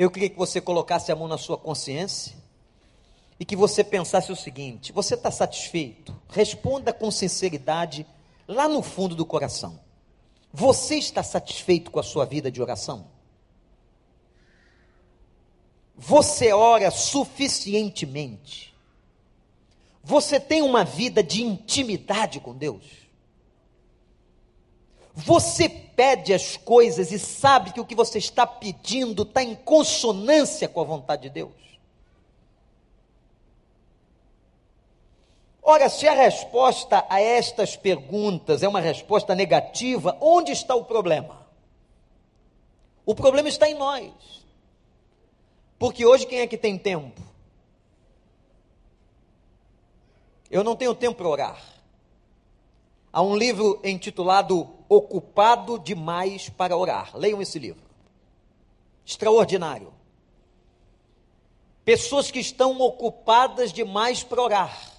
Eu 0.00 0.10
queria 0.10 0.30
que 0.30 0.38
você 0.38 0.62
colocasse 0.62 1.12
a 1.12 1.14
mão 1.14 1.28
na 1.28 1.36
sua 1.36 1.58
consciência 1.58 2.34
e 3.38 3.44
que 3.44 3.54
você 3.54 3.84
pensasse 3.84 4.32
o 4.32 4.36
seguinte: 4.36 4.92
você 4.92 5.14
está 5.14 5.30
satisfeito? 5.30 6.18
Responda 6.30 6.90
com 6.90 7.10
sinceridade, 7.10 8.06
lá 8.48 8.66
no 8.66 8.82
fundo 8.82 9.14
do 9.14 9.26
coração. 9.26 9.78
Você 10.50 10.94
está 10.94 11.22
satisfeito 11.22 11.90
com 11.90 12.00
a 12.00 12.02
sua 12.02 12.24
vida 12.24 12.50
de 12.50 12.62
oração? 12.62 13.08
Você 15.94 16.50
ora 16.50 16.90
suficientemente? 16.90 18.74
Você 20.02 20.40
tem 20.40 20.62
uma 20.62 20.82
vida 20.82 21.22
de 21.22 21.42
intimidade 21.42 22.40
com 22.40 22.56
Deus? 22.56 22.86
Você 25.14 25.68
pede 26.00 26.32
as 26.32 26.56
coisas 26.56 27.12
e 27.12 27.18
sabe 27.18 27.74
que 27.74 27.80
o 27.80 27.84
que 27.84 27.94
você 27.94 28.16
está 28.16 28.46
pedindo 28.46 29.22
está 29.22 29.42
em 29.42 29.54
consonância 29.54 30.66
com 30.66 30.80
a 30.80 30.84
vontade 30.84 31.24
de 31.24 31.28
Deus? 31.28 31.52
Ora, 35.62 35.90
se 35.90 36.08
a 36.08 36.14
resposta 36.14 37.04
a 37.06 37.20
estas 37.20 37.76
perguntas 37.76 38.62
é 38.62 38.68
uma 38.68 38.80
resposta 38.80 39.34
negativa, 39.34 40.16
onde 40.22 40.52
está 40.52 40.74
o 40.74 40.86
problema? 40.86 41.46
O 43.04 43.14
problema 43.14 43.50
está 43.50 43.68
em 43.68 43.74
nós. 43.74 44.10
Porque 45.78 46.06
hoje 46.06 46.24
quem 46.24 46.40
é 46.40 46.46
que 46.46 46.56
tem 46.56 46.78
tempo? 46.78 47.20
Eu 50.50 50.64
não 50.64 50.74
tenho 50.74 50.94
tempo 50.94 51.18
para 51.18 51.28
orar. 51.28 51.62
Há 53.12 53.20
um 53.20 53.36
livro 53.36 53.78
intitulado 53.84 54.79
Ocupado 54.92 55.78
Demais 55.78 56.48
para 56.48 56.76
Orar. 56.76 57.16
Leiam 57.16 57.40
esse 57.40 57.60
livro. 57.60 57.84
Extraordinário. 59.06 59.94
Pessoas 61.84 62.28
que 62.28 62.40
estão 62.40 62.76
ocupadas 62.80 63.72
demais 63.72 64.24
para 64.24 64.42
orar. 64.42 64.92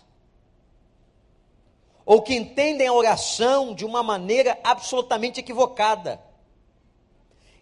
Ou 2.05 2.21
que 2.21 2.33
entendem 2.33 2.87
a 2.87 2.93
oração 2.93 3.75
de 3.75 3.83
uma 3.83 4.01
maneira 4.01 4.57
absolutamente 4.63 5.41
equivocada. 5.41 6.21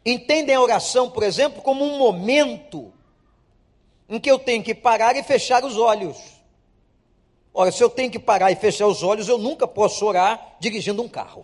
Entendem 0.06 0.56
a 0.56 0.62
oração, 0.62 1.10
por 1.10 1.24
exemplo, 1.24 1.64
como 1.64 1.84
um 1.84 1.98
momento 1.98 2.94
em 4.08 4.20
que 4.20 4.30
eu 4.30 4.38
tenho 4.38 4.64
que 4.64 4.76
parar 4.76 5.16
e 5.16 5.24
fechar 5.24 5.66
os 5.66 5.78
olhos. 5.78 6.18
Ora, 7.52 7.72
se 7.72 7.84
eu 7.84 7.90
tenho 7.90 8.12
que 8.12 8.20
parar 8.20 8.52
e 8.52 8.56
fechar 8.56 8.86
os 8.86 9.02
olhos, 9.02 9.28
eu 9.28 9.40
nunca 9.40 9.68
posso 9.68 10.06
orar 10.06 10.58
dirigindo 10.60 11.02
um 11.02 11.10
carro. 11.10 11.44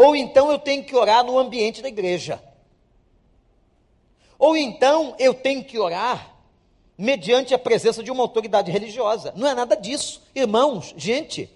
Ou 0.00 0.16
então 0.16 0.50
eu 0.50 0.58
tenho 0.58 0.82
que 0.82 0.96
orar 0.96 1.22
no 1.22 1.38
ambiente 1.38 1.82
da 1.82 1.88
igreja. 1.88 2.42
Ou 4.38 4.56
então 4.56 5.14
eu 5.18 5.34
tenho 5.34 5.62
que 5.62 5.78
orar 5.78 6.36
mediante 6.96 7.52
a 7.52 7.58
presença 7.58 8.02
de 8.02 8.10
uma 8.10 8.22
autoridade 8.22 8.70
religiosa. 8.70 9.34
Não 9.36 9.46
é 9.46 9.54
nada 9.54 9.76
disso. 9.76 10.22
Irmãos, 10.34 10.94
gente, 10.96 11.50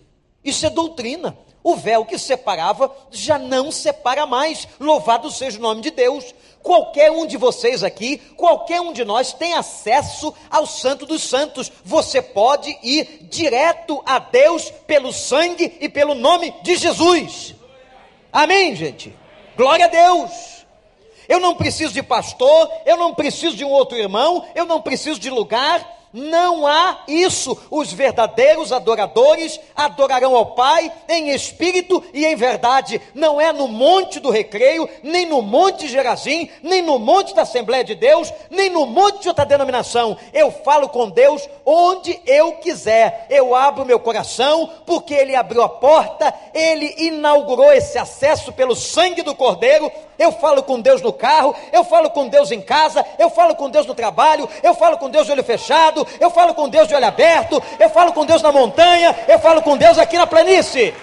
isso 0.44 0.66
é 0.66 0.68
doutrina. 0.68 1.34
O 1.62 1.74
véu 1.74 2.04
que 2.04 2.18
separava 2.18 2.94
já 3.10 3.38
não 3.38 3.72
separa 3.72 4.26
mais. 4.26 4.68
Louvado 4.78 5.30
seja 5.30 5.58
o 5.58 5.62
nome 5.62 5.80
de 5.80 5.90
Deus. 5.90 6.34
Qualquer 6.62 7.10
um 7.10 7.26
de 7.26 7.38
vocês 7.38 7.82
aqui, 7.82 8.18
qualquer 8.36 8.78
um 8.82 8.92
de 8.92 9.06
nós 9.06 9.32
tem 9.32 9.54
acesso 9.54 10.34
ao 10.50 10.66
Santo 10.66 11.06
dos 11.06 11.22
Santos. 11.22 11.72
Você 11.82 12.20
pode 12.20 12.78
ir 12.82 13.20
direto 13.22 14.02
a 14.04 14.18
Deus 14.18 14.70
pelo 14.86 15.14
sangue 15.14 15.78
e 15.80 15.88
pelo 15.88 16.14
nome 16.14 16.54
de 16.62 16.76
Jesus. 16.76 17.54
Amém, 18.34 18.74
gente? 18.74 19.14
Glória 19.56 19.84
a 19.84 19.88
Deus. 19.88 20.66
Eu 21.28 21.38
não 21.38 21.54
preciso 21.54 21.94
de 21.94 22.02
pastor, 22.02 22.68
eu 22.84 22.96
não 22.96 23.14
preciso 23.14 23.56
de 23.56 23.64
um 23.64 23.70
outro 23.70 23.96
irmão, 23.96 24.44
eu 24.56 24.66
não 24.66 24.82
preciso 24.82 25.20
de 25.20 25.30
lugar, 25.30 25.93
não 26.14 26.64
há 26.64 27.00
isso. 27.08 27.58
Os 27.68 27.92
verdadeiros 27.92 28.70
adoradores 28.70 29.58
adorarão 29.74 30.36
ao 30.36 30.54
Pai 30.54 30.92
em 31.08 31.30
espírito 31.30 32.00
e 32.14 32.24
em 32.24 32.36
verdade. 32.36 33.02
Não 33.12 33.40
é 33.40 33.52
no 33.52 33.66
monte 33.66 34.20
do 34.20 34.30
recreio, 34.30 34.88
nem 35.02 35.26
no 35.26 35.42
monte 35.42 35.88
Gerazim, 35.88 36.48
nem 36.62 36.80
no 36.80 37.00
monte 37.00 37.34
da 37.34 37.42
Assembleia 37.42 37.82
de 37.82 37.96
Deus, 37.96 38.32
nem 38.48 38.70
no 38.70 38.86
monte 38.86 39.22
de 39.22 39.28
outra 39.28 39.44
denominação. 39.44 40.16
Eu 40.32 40.52
falo 40.52 40.88
com 40.88 41.10
Deus 41.10 41.48
onde 41.66 42.20
eu 42.24 42.52
quiser. 42.52 43.26
Eu 43.28 43.52
abro 43.52 43.84
meu 43.84 43.98
coração, 43.98 44.70
porque 44.86 45.14
Ele 45.14 45.34
abriu 45.34 45.62
a 45.62 45.68
porta, 45.68 46.32
Ele 46.54 46.94
inaugurou 46.96 47.72
esse 47.72 47.98
acesso 47.98 48.52
pelo 48.52 48.76
sangue 48.76 49.22
do 49.22 49.34
Cordeiro. 49.34 49.90
Eu 50.18 50.32
falo 50.32 50.62
com 50.62 50.80
Deus 50.80 51.00
no 51.02 51.12
carro, 51.12 51.54
eu 51.72 51.84
falo 51.84 52.10
com 52.10 52.28
Deus 52.28 52.50
em 52.50 52.60
casa, 52.60 53.04
eu 53.18 53.30
falo 53.30 53.54
com 53.56 53.68
Deus 53.68 53.86
no 53.86 53.94
trabalho, 53.94 54.48
eu 54.62 54.74
falo 54.74 54.98
com 54.98 55.10
Deus 55.10 55.26
de 55.26 55.32
olho 55.32 55.44
fechado, 55.44 56.06
eu 56.20 56.30
falo 56.30 56.54
com 56.54 56.68
Deus 56.68 56.88
de 56.88 56.94
olho 56.94 57.06
aberto, 57.06 57.62
eu 57.78 57.90
falo 57.90 58.12
com 58.12 58.24
Deus 58.24 58.42
na 58.42 58.52
montanha, 58.52 59.14
eu 59.28 59.38
falo 59.38 59.62
com 59.62 59.76
Deus 59.76 59.98
aqui 59.98 60.16
na 60.16 60.26
planície. 60.26 60.94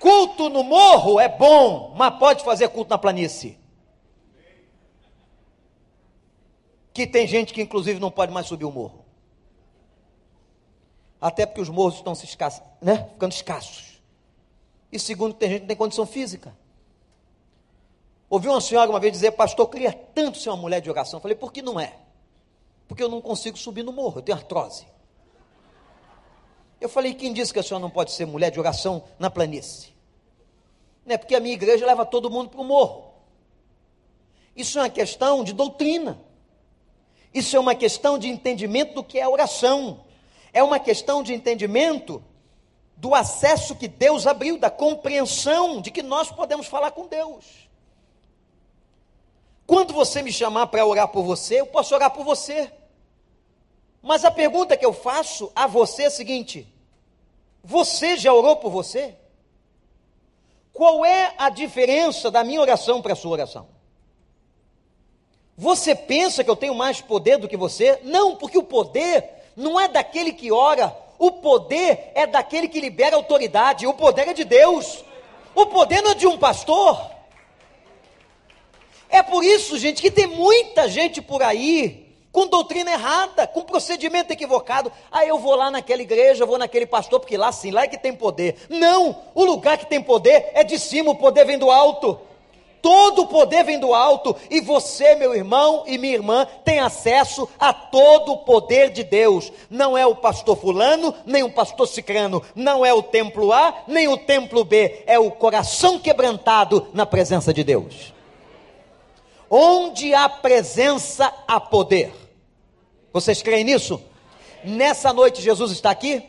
Culto 0.00 0.48
no 0.48 0.64
morro 0.64 1.20
é 1.20 1.28
bom, 1.28 1.92
mas 1.94 2.18
pode 2.18 2.42
fazer 2.42 2.68
culto 2.70 2.88
na 2.88 2.96
planície. 2.96 3.60
Que 6.92 7.06
tem 7.06 7.26
gente 7.26 7.52
que 7.52 7.60
inclusive 7.60 8.00
não 8.00 8.10
pode 8.10 8.32
mais 8.32 8.46
subir 8.46 8.64
o 8.64 8.72
morro. 8.72 9.04
Até 11.20 11.44
porque 11.44 11.60
os 11.60 11.68
morros 11.68 11.96
estão 11.96 12.14
se 12.14 12.24
escassos, 12.24 12.62
né? 12.80 13.08
ficando 13.12 13.32
escassos. 13.32 13.89
E 14.92 14.98
segundo, 14.98 15.34
tem 15.34 15.48
gente 15.48 15.58
que 15.58 15.62
não 15.62 15.68
tem 15.68 15.76
condição 15.76 16.06
física. 16.06 16.56
Ouvi 18.28 18.48
uma 18.48 18.60
senhora 18.60 18.88
uma 18.88 19.00
vez 19.00 19.12
dizer, 19.12 19.32
pastor, 19.32 19.66
eu 19.66 19.70
queria 19.70 19.92
tanto 19.92 20.38
ser 20.38 20.50
uma 20.50 20.56
mulher 20.56 20.80
de 20.80 20.88
oração. 20.88 21.18
Eu 21.18 21.22
falei, 21.22 21.36
por 21.36 21.52
que 21.52 21.62
não 21.62 21.78
é? 21.78 21.96
Porque 22.86 23.02
eu 23.02 23.08
não 23.08 23.20
consigo 23.20 23.56
subir 23.56 23.82
no 23.82 23.92
morro, 23.92 24.18
eu 24.18 24.22
tenho 24.22 24.38
artrose. 24.38 24.86
Eu 26.80 26.88
falei, 26.88 27.12
quem 27.14 27.32
disse 27.32 27.52
que 27.52 27.58
a 27.58 27.62
senhora 27.62 27.82
não 27.82 27.90
pode 27.90 28.12
ser 28.12 28.26
mulher 28.26 28.50
de 28.50 28.58
oração 28.58 29.04
na 29.18 29.28
planície? 29.28 29.94
Não 31.04 31.14
é 31.14 31.18
porque 31.18 31.34
a 31.34 31.40
minha 31.40 31.54
igreja 31.54 31.84
leva 31.84 32.06
todo 32.06 32.30
mundo 32.30 32.50
para 32.50 32.60
o 32.60 32.64
morro. 32.64 33.10
Isso 34.56 34.78
é 34.78 34.82
uma 34.82 34.90
questão 34.90 35.44
de 35.44 35.52
doutrina. 35.52 36.20
Isso 37.32 37.56
é 37.56 37.60
uma 37.60 37.74
questão 37.74 38.18
de 38.18 38.28
entendimento 38.28 38.94
do 38.94 39.04
que 39.04 39.18
é 39.18 39.28
oração. 39.28 40.04
É 40.52 40.62
uma 40.62 40.78
questão 40.78 41.22
de 41.22 41.32
entendimento 41.32 42.22
do 43.00 43.14
acesso 43.14 43.74
que 43.74 43.88
Deus 43.88 44.26
abriu, 44.26 44.58
da 44.58 44.68
compreensão 44.68 45.80
de 45.80 45.90
que 45.90 46.02
nós 46.02 46.30
podemos 46.30 46.66
falar 46.66 46.90
com 46.90 47.06
Deus. 47.06 47.46
Quando 49.66 49.94
você 49.94 50.20
me 50.20 50.30
chamar 50.30 50.66
para 50.66 50.84
orar 50.84 51.08
por 51.08 51.22
você, 51.22 51.62
eu 51.62 51.66
posso 51.66 51.94
orar 51.94 52.10
por 52.10 52.24
você. 52.26 52.70
Mas 54.02 54.22
a 54.22 54.30
pergunta 54.30 54.76
que 54.76 54.84
eu 54.84 54.92
faço 54.92 55.50
a 55.56 55.66
você 55.66 56.02
é 56.02 56.06
a 56.06 56.10
seguinte: 56.10 56.70
você 57.64 58.18
já 58.18 58.34
orou 58.34 58.56
por 58.56 58.70
você? 58.70 59.16
Qual 60.70 61.02
é 61.02 61.34
a 61.38 61.48
diferença 61.48 62.30
da 62.30 62.44
minha 62.44 62.60
oração 62.60 63.00
para 63.00 63.14
a 63.14 63.16
sua 63.16 63.32
oração? 63.32 63.68
Você 65.56 65.94
pensa 65.94 66.44
que 66.44 66.50
eu 66.50 66.56
tenho 66.56 66.74
mais 66.74 67.00
poder 67.00 67.38
do 67.38 67.48
que 67.48 67.56
você? 67.56 67.98
Não, 68.04 68.36
porque 68.36 68.58
o 68.58 68.62
poder 68.62 69.52
não 69.56 69.80
é 69.80 69.88
daquele 69.88 70.34
que 70.34 70.52
ora, 70.52 70.94
o 71.20 71.30
poder 71.30 72.10
é 72.16 72.26
daquele 72.26 72.66
que 72.66 72.80
libera 72.80 73.14
autoridade, 73.14 73.86
o 73.86 73.94
poder 73.94 74.26
é 74.26 74.32
de 74.32 74.42
Deus. 74.42 75.04
O 75.54 75.66
poder 75.66 76.02
não 76.02 76.10
é 76.10 76.14
de 76.14 76.26
um 76.26 76.36
pastor, 76.36 76.98
é 79.10 79.22
por 79.22 79.42
isso, 79.44 79.76
gente, 79.76 80.00
que 80.00 80.10
tem 80.10 80.28
muita 80.28 80.88
gente 80.88 81.20
por 81.20 81.42
aí 81.42 82.06
com 82.30 82.46
doutrina 82.46 82.92
errada, 82.92 83.44
com 83.44 83.62
procedimento 83.62 84.32
equivocado. 84.32 84.92
Ah, 85.10 85.26
eu 85.26 85.36
vou 85.36 85.56
lá 85.56 85.68
naquela 85.68 86.00
igreja, 86.00 86.46
vou 86.46 86.56
naquele 86.56 86.86
pastor, 86.86 87.18
porque 87.18 87.36
lá 87.36 87.50
sim, 87.50 87.72
lá 87.72 87.82
é 87.82 87.88
que 87.88 87.98
tem 87.98 88.14
poder. 88.14 88.56
Não, 88.68 89.20
o 89.34 89.44
lugar 89.44 89.76
que 89.76 89.86
tem 89.86 90.00
poder 90.00 90.50
é 90.54 90.62
de 90.62 90.78
cima, 90.78 91.10
o 91.10 91.16
poder 91.16 91.44
vem 91.44 91.58
do 91.58 91.68
alto. 91.68 92.20
Todo 92.82 93.22
o 93.22 93.26
poder 93.26 93.64
vem 93.64 93.78
do 93.78 93.94
alto, 93.94 94.34
e 94.50 94.60
você, 94.60 95.14
meu 95.14 95.34
irmão 95.34 95.84
e 95.86 95.98
minha 95.98 96.14
irmã, 96.14 96.46
tem 96.64 96.78
acesso 96.78 97.48
a 97.58 97.72
todo 97.72 98.32
o 98.32 98.38
poder 98.38 98.90
de 98.90 99.04
Deus. 99.04 99.52
Não 99.68 99.96
é 99.96 100.06
o 100.06 100.14
pastor 100.14 100.56
fulano, 100.56 101.14
nem 101.26 101.42
o 101.42 101.52
pastor 101.52 101.86
cicrano, 101.86 102.42
não 102.54 102.84
é 102.84 102.92
o 102.94 103.02
templo 103.02 103.52
A, 103.52 103.74
nem 103.86 104.08
o 104.08 104.16
templo 104.16 104.64
B, 104.64 105.02
é 105.06 105.18
o 105.18 105.30
coração 105.30 105.98
quebrantado 105.98 106.88
na 106.94 107.04
presença 107.04 107.52
de 107.52 107.62
Deus. 107.62 108.14
Onde 109.50 110.14
há 110.14 110.28
presença, 110.28 111.32
há 111.46 111.58
poder. 111.58 112.12
Vocês 113.12 113.42
creem 113.42 113.64
nisso? 113.64 114.00
Nessa 114.62 115.12
noite 115.12 115.42
Jesus 115.42 115.72
está 115.72 115.90
aqui? 115.90 116.22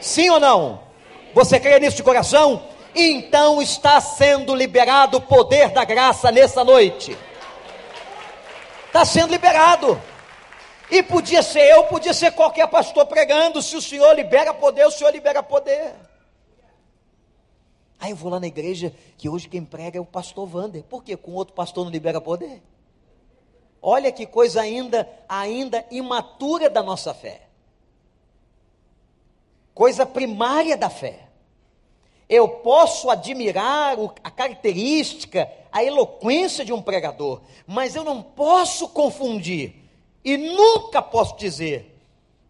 Sim 0.00 0.30
ou 0.30 0.40
não? 0.40 0.80
Você 1.34 1.60
crê 1.60 1.78
nisso 1.78 1.96
de 1.96 2.02
coração? 2.02 2.62
Então 3.00 3.62
está 3.62 4.00
sendo 4.00 4.56
liberado 4.56 5.18
o 5.18 5.20
poder 5.20 5.70
da 5.70 5.84
graça 5.84 6.32
nessa 6.32 6.64
noite. 6.64 7.16
Está 8.88 9.04
sendo 9.04 9.30
liberado. 9.30 10.02
E 10.90 11.00
podia 11.00 11.40
ser 11.40 11.60
eu, 11.60 11.84
podia 11.84 12.12
ser 12.12 12.32
qualquer 12.32 12.66
pastor 12.66 13.06
pregando. 13.06 13.62
Se 13.62 13.76
o 13.76 13.80
Senhor 13.80 14.12
libera 14.14 14.52
poder, 14.52 14.84
o 14.84 14.90
Senhor 14.90 15.12
libera 15.12 15.44
poder. 15.44 15.94
Aí 18.00 18.10
eu 18.10 18.16
vou 18.16 18.32
lá 18.32 18.40
na 18.40 18.48
igreja, 18.48 18.92
que 19.16 19.28
hoje 19.28 19.48
quem 19.48 19.64
prega 19.64 19.98
é 19.98 20.00
o 20.00 20.04
pastor 20.04 20.52
Wander. 20.52 20.82
Por 20.82 21.04
quê? 21.04 21.16
Com 21.16 21.34
outro 21.34 21.54
pastor 21.54 21.84
não 21.84 21.92
libera 21.92 22.20
poder? 22.20 22.60
Olha 23.80 24.10
que 24.10 24.26
coisa 24.26 24.60
ainda, 24.60 25.08
ainda 25.28 25.84
imatura 25.88 26.68
da 26.68 26.82
nossa 26.82 27.14
fé. 27.14 27.42
Coisa 29.72 30.04
primária 30.04 30.76
da 30.76 30.90
fé. 30.90 31.27
Eu 32.28 32.48
posso 32.48 33.08
admirar 33.08 33.96
a 34.22 34.30
característica, 34.30 35.50
a 35.72 35.82
eloquência 35.82 36.64
de 36.64 36.72
um 36.72 36.82
pregador, 36.82 37.40
mas 37.66 37.96
eu 37.96 38.04
não 38.04 38.22
posso 38.22 38.88
confundir 38.88 39.74
e 40.24 40.36
nunca 40.36 41.00
posso 41.00 41.36
dizer 41.36 41.96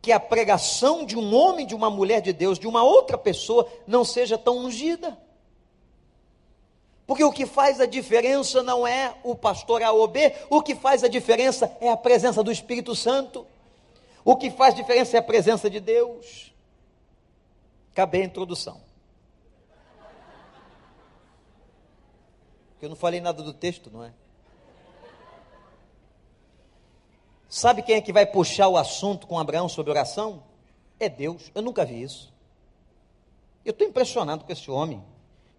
que 0.02 0.10
a 0.10 0.18
pregação 0.18 1.04
de 1.04 1.16
um 1.16 1.34
homem, 1.34 1.66
de 1.66 1.74
uma 1.74 1.90
mulher 1.90 2.20
de 2.20 2.32
Deus, 2.32 2.58
de 2.58 2.66
uma 2.66 2.82
outra 2.82 3.16
pessoa, 3.16 3.68
não 3.86 4.04
seja 4.04 4.36
tão 4.36 4.58
ungida. 4.58 5.16
Porque 7.06 7.24
o 7.24 7.32
que 7.32 7.46
faz 7.46 7.80
a 7.80 7.86
diferença 7.86 8.62
não 8.62 8.86
é 8.86 9.14
o 9.22 9.34
pastor 9.34 9.82
A 9.82 9.92
ou 9.92 10.06
B, 10.08 10.32
o 10.50 10.60
que 10.60 10.74
faz 10.74 11.02
a 11.04 11.08
diferença 11.08 11.74
é 11.80 11.88
a 11.88 11.96
presença 11.96 12.42
do 12.42 12.52
Espírito 12.52 12.94
Santo. 12.94 13.46
O 14.24 14.36
que 14.36 14.50
faz 14.50 14.74
diferença 14.74 15.16
é 15.16 15.20
a 15.20 15.22
presença 15.22 15.70
de 15.70 15.80
Deus. 15.80 16.52
Acabei 17.92 18.22
a 18.22 18.26
introdução. 18.26 18.87
Porque 22.78 22.86
eu 22.86 22.90
não 22.90 22.96
falei 22.96 23.20
nada 23.20 23.42
do 23.42 23.52
texto, 23.52 23.90
não 23.90 24.04
é? 24.04 24.12
Sabe 27.48 27.82
quem 27.82 27.96
é 27.96 28.00
que 28.00 28.12
vai 28.12 28.24
puxar 28.24 28.68
o 28.68 28.76
assunto 28.76 29.26
com 29.26 29.36
Abraão 29.36 29.68
sobre 29.68 29.90
oração? 29.90 30.44
É 31.00 31.08
Deus. 31.08 31.50
Eu 31.54 31.62
nunca 31.62 31.84
vi 31.84 32.00
isso. 32.02 32.32
Eu 33.64 33.72
estou 33.72 33.86
impressionado 33.86 34.44
com 34.44 34.52
esse 34.52 34.70
homem 34.70 35.04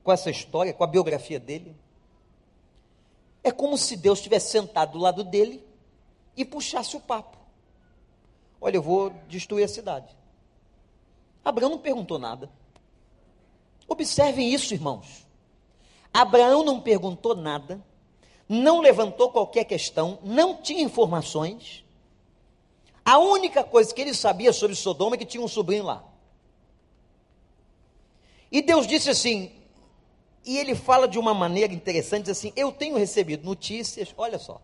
com 0.09 0.13
essa 0.13 0.31
história, 0.31 0.73
com 0.73 0.83
a 0.83 0.87
biografia 0.87 1.39
dele. 1.39 1.75
É 3.43 3.51
como 3.51 3.77
se 3.77 3.95
Deus 3.95 4.21
tivesse 4.21 4.49
sentado 4.49 4.93
do 4.93 4.97
lado 4.97 5.23
dele 5.23 5.63
e 6.35 6.43
puxasse 6.43 6.95
o 6.95 6.99
papo. 6.99 7.37
Olha, 8.59 8.77
eu 8.77 8.81
vou 8.81 9.11
destruir 9.27 9.65
a 9.65 9.67
cidade. 9.67 10.17
Abraão 11.43 11.69
não 11.69 11.77
perguntou 11.77 12.17
nada. 12.17 12.49
Observem 13.87 14.51
isso, 14.51 14.73
irmãos. 14.73 15.27
Abraão 16.13 16.63
não 16.63 16.79
perguntou 16.79 17.35
nada, 17.35 17.83
não 18.47 18.81
levantou 18.81 19.31
qualquer 19.31 19.63
questão, 19.63 20.19
não 20.23 20.57
tinha 20.57 20.81
informações. 20.81 21.83
A 23.05 23.17
única 23.17 23.63
coisa 23.63 23.93
que 23.93 24.01
ele 24.01 24.13
sabia 24.13 24.51
sobre 24.51 24.75
Sodoma 24.75 25.15
é 25.15 25.19
que 25.19 25.25
tinha 25.25 25.43
um 25.43 25.47
sobrinho 25.47 25.85
lá. 25.85 26.03
E 28.51 28.61
Deus 28.61 28.87
disse 28.87 29.09
assim: 29.09 29.51
e 30.45 30.57
ele 30.57 30.73
fala 30.73 31.07
de 31.07 31.19
uma 31.19 31.33
maneira 31.33 31.73
interessante, 31.73 32.23
diz 32.23 32.37
assim: 32.37 32.51
Eu 32.55 32.71
tenho 32.71 32.97
recebido 32.97 33.45
notícias, 33.45 34.13
olha 34.17 34.39
só. 34.39 34.61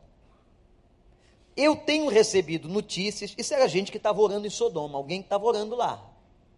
Eu 1.55 1.75
tenho 1.75 2.09
recebido 2.09 2.67
notícias, 2.67 3.33
isso 3.37 3.53
era 3.53 3.67
gente 3.67 3.91
que 3.91 3.97
estava 3.97 4.19
orando 4.19 4.45
em 4.45 4.49
Sodoma, 4.49 4.97
alguém 4.97 5.21
que 5.21 5.27
estava 5.27 5.45
orando 5.45 5.75
lá, 5.75 6.03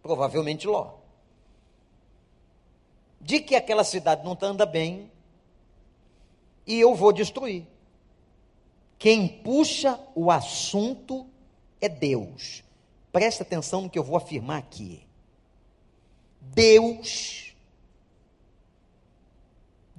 provavelmente 0.01 0.65
Ló. 0.65 0.93
De 3.19 3.39
que 3.39 3.55
aquela 3.55 3.83
cidade 3.83 4.23
não 4.23 4.37
anda 4.41 4.65
bem 4.65 5.11
e 6.65 6.79
eu 6.79 6.93
vou 6.93 7.11
destruir. 7.11 7.65
Quem 8.99 9.27
puxa 9.27 9.99
o 10.15 10.31
assunto 10.31 11.27
é 11.79 11.87
Deus. 11.87 12.63
Presta 13.11 13.43
atenção 13.43 13.81
no 13.81 13.89
que 13.89 13.97
eu 13.97 14.03
vou 14.03 14.17
afirmar 14.17 14.59
aqui. 14.59 15.05
Deus 16.41 17.47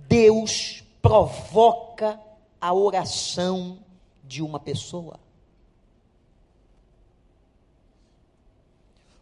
Deus 0.09 0.83
provoca 1.03 2.19
a 2.59 2.73
oração 2.73 3.79
de 4.25 4.43
uma 4.43 4.59
pessoa. 4.59 5.21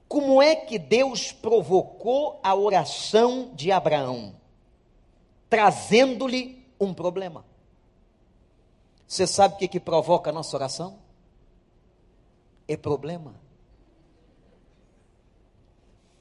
Como 0.09 0.41
é 0.41 0.55
que 0.55 0.79
Deus 0.79 1.33
provocou 1.33 2.41
a 2.43 2.55
oração 2.55 3.53
de 3.55 3.73
Abraão? 3.73 4.37
Trazendo-lhe 5.51 6.65
um 6.79 6.95
problema. 6.95 7.45
Você 9.07 9.27
sabe 9.27 9.55
o 9.55 9.59
que, 9.59 9.69
que 9.69 9.81
provoca 9.81 10.31
a 10.31 10.33
nossa 10.33 10.57
oração? 10.57 10.99
É 12.69 12.77
problema. 12.77 13.35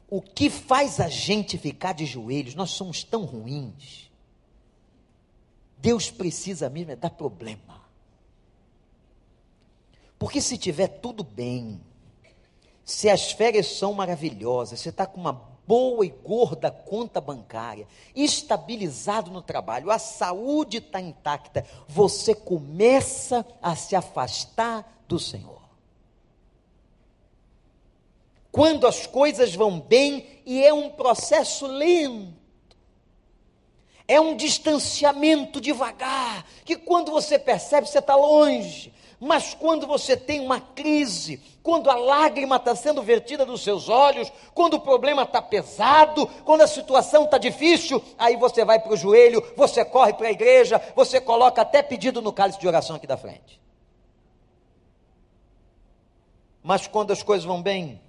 O 0.10 0.22
que 0.22 0.50
faz 0.50 1.00
a 1.00 1.08
gente 1.10 1.58
ficar 1.58 1.94
de 1.94 2.06
joelhos? 2.06 2.56
Nós 2.56 2.72
somos 2.72 3.04
tão 3.04 3.26
ruins 3.26 4.06
Deus 5.86 6.10
precisa 6.10 6.68
mesmo 6.68 6.94
é 6.94 6.96
dar 6.96 7.12
problema. 7.12 7.80
Porque 10.18 10.42
se 10.42 10.58
tiver 10.58 10.88
tudo 10.88 11.24
bem, 11.24 11.80
se 12.86 13.10
as 13.10 13.32
férias 13.32 13.66
são 13.66 13.94
maravilhosas, 13.94 14.80
você 14.80 14.90
está 14.90 15.08
com 15.08 15.20
uma 15.20 15.34
boa 15.68 16.06
e 16.06 16.10
gorda 16.10 16.70
conta 16.70 17.20
bancária, 17.20 17.88
estabilizado 18.16 19.32
no 19.32 19.42
trabalho, 19.42 19.90
a 19.90 19.98
saúde 19.98 20.78
está 20.78 21.02
intacta, 21.02 21.66
você 21.88 22.36
começa 22.36 23.44
a 23.60 23.76
se 23.76 23.96
afastar 23.96 25.04
do 25.08 25.18
Senhor. 25.18 25.66
Quando 28.52 28.86
as 28.86 29.08
coisas 29.08 29.56
vão 29.56 29.80
bem 29.80 30.42
e 30.46 30.64
é 30.64 30.72
um 30.72 30.92
processo 30.92 31.66
lento, 31.66 32.46
é 34.08 34.22
um 34.22 34.36
distanciamento 34.36 35.60
devagar, 35.60 36.46
que 36.64 36.76
quando 36.76 37.12
você 37.12 37.40
percebe, 37.40 37.88
você 37.88 37.98
está 37.98 38.16
longe. 38.16 38.94
Mas 39.20 39.54
quando 39.54 39.88
você 39.88 40.18
tem 40.18 40.40
uma 40.42 40.60
crise, 40.60 41.42
quando 41.64 41.90
a 41.90 41.96
lágrima 41.96 42.58
está 42.58 42.76
sendo 42.76 43.02
vertida 43.02 43.46
dos 43.46 43.64
seus 43.64 43.90
olhos, 43.90 44.32
quando 44.54 44.76
o 44.76 44.80
problema 44.80 45.24
está 45.24 45.42
pesado, 45.42 46.28
quando 46.44 46.62
a 46.62 46.68
situação 46.68 47.24
está 47.24 47.38
difícil, 47.38 48.04
aí 48.18 48.36
você 48.36 48.66
vai 48.66 48.80
para 48.80 48.94
o 48.94 48.98
joelho, 48.98 49.44
você 49.56 49.84
corre 49.86 50.14
para 50.14 50.28
a 50.28 50.32
igreja, 50.32 50.82
você 50.96 51.20
coloca 51.22 51.62
até 51.62 51.82
pedido 51.82 52.22
no 52.22 52.34
cálice 52.34 52.60
de 52.60 52.68
oração 52.68 52.96
aqui 52.96 53.08
da 53.08 53.18
frente. 53.18 53.60
Mas 56.62 56.88
quando 56.88 57.12
as 57.12 57.22
coisas 57.24 57.46
vão 57.46 57.62
bem, 57.62 58.02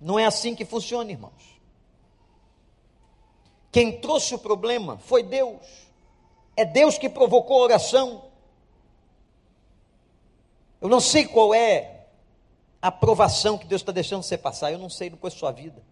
não 0.00 0.18
é 0.18 0.24
assim 0.24 0.54
que 0.54 0.64
funciona, 0.64 1.10
irmãos. 1.10 1.60
Quem 3.72 4.00
trouxe 4.00 4.34
o 4.34 4.38
problema 4.38 4.98
foi 4.98 5.22
Deus. 5.22 5.60
É 6.56 6.64
Deus 6.64 6.96
que 6.96 7.08
provocou 7.08 7.60
a 7.60 7.64
oração. 7.64 8.25
Eu 10.80 10.88
não 10.88 11.00
sei 11.00 11.26
qual 11.26 11.54
é 11.54 12.06
a 12.80 12.88
aprovação 12.88 13.56
que 13.58 13.66
Deus 13.66 13.82
está 13.82 13.92
deixando 13.92 14.22
você 14.22 14.36
passar, 14.36 14.72
eu 14.72 14.78
não 14.78 14.90
sei 14.90 15.10
com 15.10 15.26
a 15.26 15.30
sua 15.30 15.50
vida. 15.50 15.82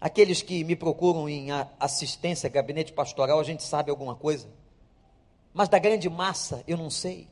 Aqueles 0.00 0.40
que 0.40 0.64
me 0.64 0.74
procuram 0.74 1.28
em 1.28 1.48
assistência, 1.78 2.48
gabinete 2.48 2.92
pastoral, 2.92 3.38
a 3.38 3.44
gente 3.44 3.62
sabe 3.62 3.90
alguma 3.90 4.14
coisa. 4.14 4.48
Mas 5.52 5.68
da 5.68 5.78
grande 5.78 6.08
massa, 6.08 6.62
eu 6.66 6.76
não 6.76 6.88
sei. 6.88 7.28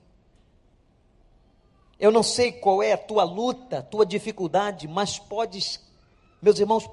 Eu 1.98 2.10
não 2.10 2.22
sei 2.22 2.52
qual 2.52 2.82
é 2.82 2.92
a 2.92 2.98
tua 2.98 3.24
luta, 3.24 3.78
a 3.78 3.82
tua 3.82 4.04
dificuldade, 4.04 4.86
mas 4.86 5.18
podes, 5.18 5.80
meus 6.42 6.58
irmãos, 6.58 6.88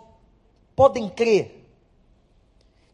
podem 0.75 1.09
crer 1.09 1.64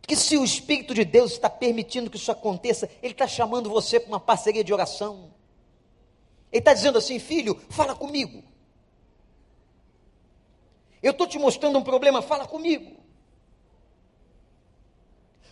que 0.02 0.16
se 0.16 0.38
o 0.38 0.44
Espírito 0.44 0.94
de 0.94 1.06
Deus 1.06 1.34
está 1.34 1.50
permitindo 1.50 2.10
que 2.10 2.18
isso 2.18 2.32
aconteça, 2.32 2.90
Ele 3.02 3.14
está 3.14 3.28
chamando 3.28 3.70
você 3.70 4.00
para 4.00 4.10
uma 4.10 4.20
parceria 4.20 4.64
de 4.64 4.74
oração. 4.74 5.32
Ele 6.52 6.60
está 6.60 6.74
dizendo 6.74 6.98
assim, 6.98 7.20
filho, 7.20 7.60
fala 7.70 7.96
comigo. 7.96 8.44
Eu 11.02 11.12
estou 11.12 11.26
te 11.26 11.40
mostrando 11.40 11.80
um 11.80 11.84
problema, 11.84 12.22
fala 12.22 12.46
comigo. 12.46 13.02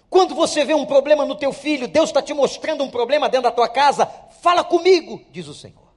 Quando 0.10 0.34
você 0.34 0.66
vê 0.66 0.74
um 0.74 0.86
problema 0.86 1.26
no 1.26 1.36
teu 1.36 1.54
filho, 1.54 1.88
Deus 1.88 2.10
está 2.10 2.22
te 2.22 2.34
mostrando 2.34 2.84
um 2.84 2.90
problema 2.90 3.30
dentro 3.30 3.50
da 3.50 3.56
tua 3.56 3.70
casa, 3.70 4.08
fala 4.42 4.64
comigo, 4.64 5.24
diz 5.32 5.48
o 5.48 5.54
Senhor. 5.54 5.88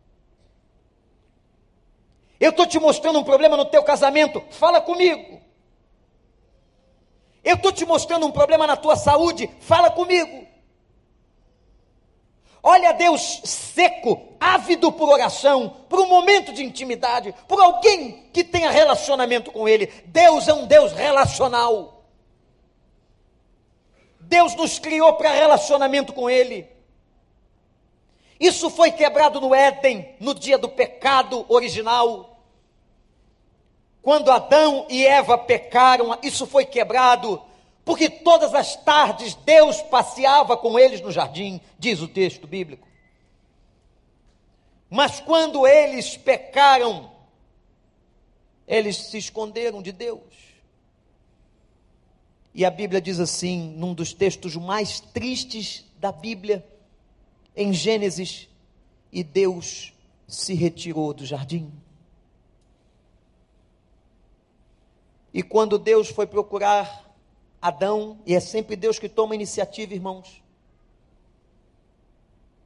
Eu 2.39 2.51
estou 2.51 2.67
te 2.67 2.79
mostrando 2.79 3.19
um 3.19 3.25
problema 3.25 3.57
no 3.57 3.65
teu 3.65 3.83
casamento, 3.83 4.43
fala 4.51 4.81
comigo. 4.81 5.41
Eu 7.45 7.57
estou 7.57 7.73
te 7.73 7.85
mostrando 7.85 8.27
um 8.27 8.31
problema 8.31 8.67
na 8.67 8.77
tua 8.77 8.97
saúde, 8.97 9.51
fala 9.61 9.91
comigo. 9.91 10.47
Olha 12.63 12.93
Deus 12.93 13.41
seco, 13.45 14.35
ávido 14.39 14.93
por 14.93 15.09
oração, 15.09 15.69
por 15.89 15.99
um 15.99 16.07
momento 16.07 16.53
de 16.53 16.63
intimidade, 16.63 17.35
por 17.49 17.61
alguém 17.61 18.29
que 18.33 18.45
tenha 18.45 18.71
relacionamento 18.71 19.51
com 19.51 19.69
Ele. 19.69 19.87
Deus 20.07 20.47
é 20.47 20.55
um 20.55 20.67
Deus 20.67 20.93
relacional. 20.93 22.05
Deus 24.21 24.55
nos 24.55 24.79
criou 24.79 25.15
para 25.15 25.33
relacionamento 25.33 26.13
com 26.13 26.31
Ele. 26.31 26.71
Isso 28.39 28.71
foi 28.71 28.93
quebrado 28.93 29.41
no 29.41 29.53
Éden, 29.53 30.15
no 30.21 30.33
dia 30.33 30.57
do 30.57 30.69
pecado 30.69 31.45
original. 31.49 32.32
Quando 34.03 34.31
Adão 34.33 34.87
e 34.91 35.07
Eva 35.07 35.39
pecaram, 35.39 36.19
isso 36.23 36.45
foi 36.45 36.67
quebrado, 36.67 37.41
porque 37.85 38.11
todas 38.11 38.53
as 38.53 38.75
tardes 38.77 39.35
Deus 39.35 39.81
passeava 39.83 40.57
com 40.57 40.77
eles 40.77 41.01
no 41.01 41.13
jardim, 41.13 41.61
diz 41.79 42.01
o 42.01 42.09
texto 42.09 42.47
bíblico. 42.47 42.89
Mas 44.91 45.21
quando 45.21 45.67
eles 45.67 46.17
pecaram, 46.17 47.11
eles 48.67 48.97
se 48.97 49.17
esconderam 49.17 49.81
de 49.81 49.93
Deus. 49.93 50.21
E 52.55 52.65
a 52.65 52.71
Bíblia 52.71 53.01
diz 53.01 53.19
assim, 53.19 53.73
num 53.77 53.95
dos 53.95 54.13
textos 54.13 54.57
mais 54.57 55.01
tristes 55.01 55.85
da 55.97 56.13
Bíblia, 56.13 56.67
em 57.57 57.73
Gênesis, 57.73 58.49
e 59.11 59.23
Deus 59.23 59.95
se 60.27 60.55
retirou 60.55 61.15
do 61.15 61.25
jardim. 61.25 61.73
E 65.33 65.43
quando 65.43 65.79
Deus 65.79 66.09
foi 66.09 66.27
procurar 66.27 67.11
Adão, 67.61 68.19
e 68.27 68.35
é 68.35 68.41
sempre 68.41 68.77
Deus 68.77 68.99
que 68.99 69.09
toma 69.09 69.35
iniciativa, 69.35 69.95
irmãos, 69.95 70.43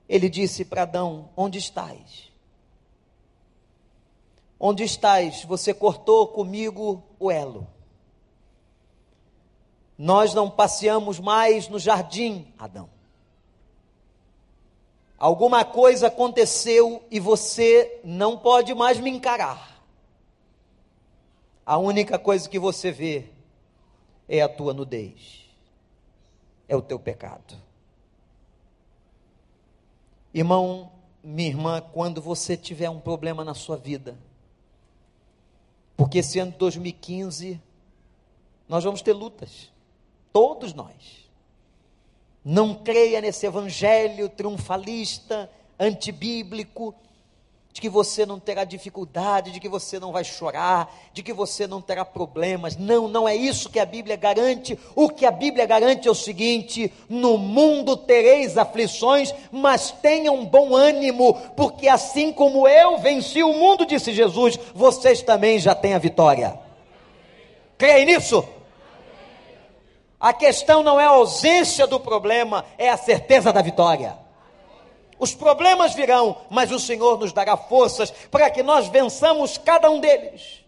ele 0.08 0.28
disse 0.28 0.64
para 0.64 0.82
Adão: 0.82 1.28
Onde 1.36 1.58
estás? 1.58 2.30
Onde 4.58 4.82
estás? 4.84 5.44
Você 5.44 5.74
cortou 5.74 6.28
comigo 6.28 7.02
o 7.18 7.30
elo. 7.30 7.66
Nós 9.98 10.34
não 10.34 10.50
passeamos 10.50 11.18
mais 11.18 11.68
no 11.68 11.78
jardim, 11.78 12.52
Adão. 12.58 12.88
Alguma 15.18 15.64
coisa 15.64 16.08
aconteceu 16.08 17.02
e 17.10 17.18
você 17.18 18.00
não 18.04 18.36
pode 18.36 18.74
mais 18.74 18.98
me 18.98 19.10
encarar. 19.10 19.75
A 21.66 21.76
única 21.78 22.16
coisa 22.16 22.48
que 22.48 22.60
você 22.60 22.92
vê 22.92 23.24
é 24.28 24.40
a 24.40 24.48
tua 24.48 24.72
nudez, 24.72 25.50
é 26.68 26.76
o 26.76 26.80
teu 26.80 26.96
pecado. 26.96 27.56
Irmão, 30.32 30.92
minha 31.24 31.48
irmã, 31.48 31.80
quando 31.80 32.22
você 32.22 32.56
tiver 32.56 32.88
um 32.88 33.00
problema 33.00 33.44
na 33.44 33.52
sua 33.52 33.76
vida, 33.76 34.16
porque 35.96 36.18
esse 36.18 36.38
ano 36.38 36.52
de 36.52 36.58
2015 36.58 37.60
nós 38.68 38.84
vamos 38.84 39.02
ter 39.02 39.12
lutas, 39.12 39.72
todos 40.32 40.72
nós. 40.72 41.26
Não 42.44 42.76
creia 42.76 43.20
nesse 43.20 43.44
evangelho 43.44 44.28
triunfalista, 44.28 45.50
antibíblico, 45.78 46.94
de 47.76 47.80
que 47.82 47.90
você 47.90 48.24
não 48.24 48.40
terá 48.40 48.64
dificuldade, 48.64 49.50
de 49.50 49.60
que 49.60 49.68
você 49.68 50.00
não 50.00 50.10
vai 50.10 50.24
chorar, 50.24 50.90
de 51.12 51.22
que 51.22 51.30
você 51.30 51.66
não 51.66 51.82
terá 51.82 52.06
problemas. 52.06 52.74
Não, 52.74 53.06
não 53.06 53.28
é 53.28 53.36
isso 53.36 53.68
que 53.68 53.78
a 53.78 53.84
Bíblia 53.84 54.16
garante. 54.16 54.78
O 54.94 55.10
que 55.10 55.26
a 55.26 55.30
Bíblia 55.30 55.66
garante 55.66 56.08
é 56.08 56.10
o 56.10 56.14
seguinte: 56.14 56.90
no 57.06 57.36
mundo 57.36 57.94
tereis 57.94 58.56
aflições, 58.56 59.30
mas 59.52 59.90
tenham 59.90 60.42
bom 60.46 60.74
ânimo, 60.74 61.34
porque 61.54 61.86
assim 61.86 62.32
como 62.32 62.66
eu 62.66 62.96
venci 62.96 63.42
o 63.42 63.52
mundo, 63.52 63.84
disse 63.84 64.10
Jesus, 64.10 64.58
vocês 64.74 65.20
também 65.20 65.58
já 65.58 65.74
têm 65.74 65.92
a 65.92 65.98
vitória. 65.98 66.58
Creia 67.76 68.06
nisso? 68.06 68.42
A 70.18 70.32
questão 70.32 70.82
não 70.82 70.98
é 70.98 71.04
a 71.04 71.10
ausência 71.10 71.86
do 71.86 72.00
problema, 72.00 72.64
é 72.78 72.88
a 72.88 72.96
certeza 72.96 73.52
da 73.52 73.60
vitória. 73.60 74.16
Os 75.18 75.34
problemas 75.34 75.94
virão, 75.94 76.36
mas 76.50 76.70
o 76.70 76.78
Senhor 76.78 77.18
nos 77.18 77.32
dará 77.32 77.56
forças 77.56 78.10
para 78.10 78.50
que 78.50 78.62
nós 78.62 78.88
vençamos 78.88 79.56
cada 79.56 79.90
um 79.90 80.00
deles. 80.00 80.64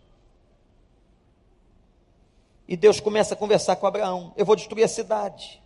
E 2.66 2.76
Deus 2.76 3.00
começa 3.00 3.34
a 3.34 3.37
conversar 3.37 3.76
com 3.76 3.87
Abraão: 3.87 4.32
Eu 4.37 4.44
vou 4.44 4.56
destruir 4.56 4.84
a 4.84 4.88
cidade. 4.88 5.62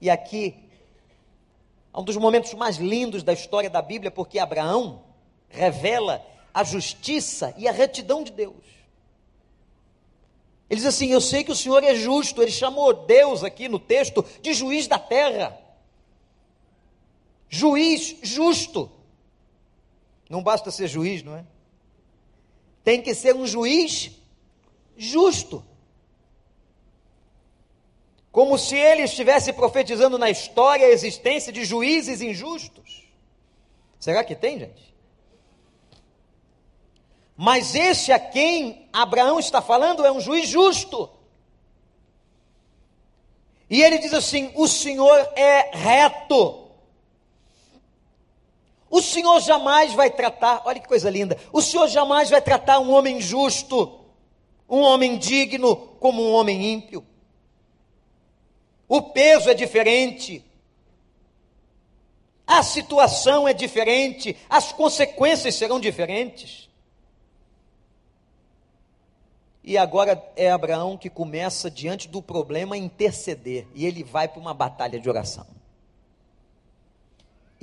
E 0.00 0.10
aqui, 0.10 0.54
é 1.92 1.98
um 1.98 2.04
dos 2.04 2.16
momentos 2.16 2.52
mais 2.54 2.76
lindos 2.76 3.22
da 3.22 3.32
história 3.32 3.70
da 3.70 3.80
Bíblia, 3.80 4.10
porque 4.10 4.38
Abraão 4.38 5.02
revela 5.48 6.24
a 6.52 6.62
justiça 6.62 7.54
e 7.56 7.66
a 7.66 7.72
retidão 7.72 8.22
de 8.22 8.32
Deus. 8.32 8.74
Ele 10.68 10.80
diz 10.80 10.86
assim: 10.86 11.08
Eu 11.08 11.20
sei 11.20 11.44
que 11.44 11.52
o 11.52 11.56
Senhor 11.56 11.82
é 11.82 11.94
justo. 11.94 12.42
Ele 12.42 12.50
chamou 12.50 12.92
Deus 12.92 13.44
aqui 13.44 13.68
no 13.68 13.78
texto 13.78 14.24
de 14.42 14.52
juiz 14.52 14.86
da 14.86 14.98
terra. 14.98 15.58
Juiz 17.54 18.16
justo. 18.20 18.90
Não 20.28 20.42
basta 20.42 20.72
ser 20.72 20.88
juiz, 20.88 21.22
não 21.22 21.36
é? 21.36 21.44
Tem 22.82 23.00
que 23.00 23.14
ser 23.14 23.36
um 23.36 23.46
juiz 23.46 24.10
justo. 24.96 25.64
Como 28.32 28.58
se 28.58 28.74
ele 28.74 29.02
estivesse 29.02 29.52
profetizando 29.52 30.18
na 30.18 30.28
história 30.28 30.84
a 30.84 30.90
existência 30.90 31.52
de 31.52 31.64
juízes 31.64 32.20
injustos. 32.20 33.04
Será 34.00 34.24
que 34.24 34.34
tem, 34.34 34.58
gente? 34.58 34.92
Mas 37.36 37.76
esse 37.76 38.10
a 38.10 38.18
quem 38.18 38.88
Abraão 38.92 39.38
está 39.38 39.62
falando 39.62 40.04
é 40.04 40.10
um 40.10 40.20
juiz 40.20 40.48
justo. 40.48 41.08
E 43.70 43.80
ele 43.80 43.98
diz 43.98 44.12
assim: 44.12 44.50
o 44.56 44.66
Senhor 44.66 45.20
é 45.36 45.70
reto. 45.72 46.63
O 48.94 49.02
Senhor 49.02 49.40
jamais 49.40 49.92
vai 49.92 50.08
tratar, 50.08 50.62
olha 50.64 50.78
que 50.78 50.86
coisa 50.86 51.10
linda, 51.10 51.36
o 51.52 51.60
Senhor 51.60 51.88
jamais 51.88 52.30
vai 52.30 52.40
tratar 52.40 52.78
um 52.78 52.92
homem 52.92 53.20
justo, 53.20 54.04
um 54.70 54.82
homem 54.82 55.18
digno, 55.18 55.74
como 55.98 56.22
um 56.22 56.32
homem 56.32 56.74
ímpio. 56.74 57.04
O 58.86 59.02
peso 59.02 59.50
é 59.50 59.54
diferente, 59.54 60.44
a 62.46 62.62
situação 62.62 63.48
é 63.48 63.52
diferente, 63.52 64.36
as 64.48 64.70
consequências 64.70 65.56
serão 65.56 65.80
diferentes. 65.80 66.70
E 69.64 69.76
agora 69.76 70.24
é 70.36 70.52
Abraão 70.52 70.96
que 70.96 71.10
começa, 71.10 71.68
diante 71.68 72.06
do 72.06 72.22
problema, 72.22 72.76
a 72.76 72.78
interceder. 72.78 73.66
E 73.74 73.86
ele 73.86 74.04
vai 74.04 74.28
para 74.28 74.38
uma 74.38 74.54
batalha 74.54 75.00
de 75.00 75.08
oração. 75.08 75.53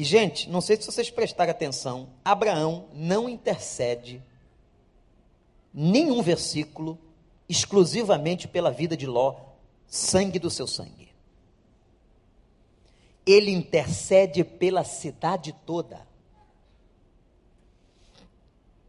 E, 0.01 0.03
gente, 0.03 0.49
não 0.49 0.61
sei 0.61 0.77
se 0.77 0.87
vocês 0.87 1.11
prestaram 1.11 1.51
atenção, 1.51 2.09
Abraão 2.25 2.87
não 2.91 3.29
intercede 3.29 4.19
nenhum 5.71 6.23
versículo 6.23 6.97
exclusivamente 7.47 8.47
pela 8.47 8.71
vida 8.71 8.97
de 8.97 9.05
Ló, 9.05 9.35
sangue 9.85 10.39
do 10.39 10.49
seu 10.49 10.65
sangue. 10.65 11.09
Ele 13.27 13.51
intercede 13.51 14.43
pela 14.43 14.83
cidade 14.83 15.53
toda. 15.67 16.01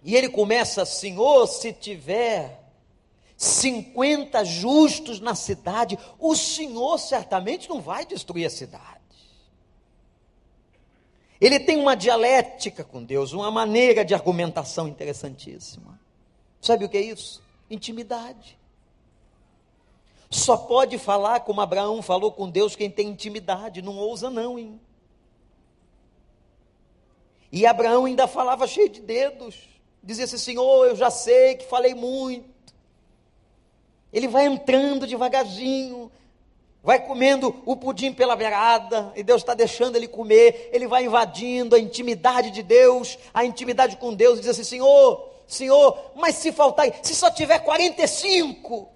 E 0.03 0.17
ele 0.17 0.31
começa, 0.31 0.87
Senhor, 0.87 1.47
se 1.47 1.75
tiver 1.75 2.73
50 3.37 4.47
justos 4.47 5.21
na 5.21 5.35
cidade, 5.35 5.99
o 6.19 6.35
Senhor 6.35 6.97
certamente 6.97 7.69
não 7.69 7.83
vai 7.83 8.07
destruir 8.07 8.47
a 8.47 8.51
cidade. 8.51 9.02
Ele 11.43 11.59
tem 11.59 11.77
uma 11.77 11.97
dialética 11.97 12.85
com 12.85 13.03
Deus, 13.03 13.33
uma 13.33 13.51
maneira 13.51 14.05
de 14.05 14.15
argumentação 14.15 14.87
interessantíssima. 14.87 15.99
Sabe 16.61 16.85
o 16.85 16.89
que 16.89 16.97
é 16.97 17.01
isso? 17.01 17.43
Intimidade. 17.69 18.57
Só 20.31 20.57
pode 20.57 20.99
falar 20.99 21.41
como 21.41 21.61
Abraão 21.61 22.01
falou 22.01 22.31
com 22.31 22.49
Deus 22.49 22.77
quem 22.77 22.89
tem 22.89 23.09
intimidade, 23.09 23.83
não 23.83 23.99
ousa 23.99 24.31
não, 24.31 24.57
hein? 24.57 24.81
E 27.51 27.67
Abraão 27.67 28.05
ainda 28.05 28.29
falava 28.29 28.65
cheio 28.69 28.89
de 28.89 29.01
dedos. 29.01 29.69
Dizia 30.01 30.27
assim: 30.27 30.39
Senhor, 30.39 30.87
eu 30.87 30.95
já 30.95 31.11
sei 31.11 31.57
que 31.57 31.67
falei 31.67 31.93
muito. 31.93 32.73
Ele 34.13 34.29
vai 34.29 34.47
entrando 34.47 35.09
devagarzinho, 35.09 36.09
vai 36.83 36.99
comendo 37.07 37.63
o 37.65 37.77
pudim 37.77 38.13
pela 38.13 38.35
beirada, 38.35 39.13
e 39.15 39.23
Deus 39.23 39.43
está 39.43 39.55
deixando 39.55 39.97
ele 39.97 40.09
comer, 40.09 40.71
ele 40.73 40.89
vai 40.89 41.05
invadindo 41.05 41.77
a 41.77 41.79
intimidade 41.79 42.51
de 42.51 42.63
Deus, 42.63 43.17
a 43.33 43.45
intimidade 43.45 43.97
com 43.97 44.13
Deus, 44.13 44.39
e 44.39 44.41
diz 44.41 44.51
assim: 44.51 44.65
Senhor, 44.65 45.31
Senhor, 45.47 46.13
mas 46.17 46.37
se 46.37 46.51
faltar, 46.51 46.91
se 47.03 47.15
só 47.15 47.31
tiver 47.31 47.61
45. 47.61 48.91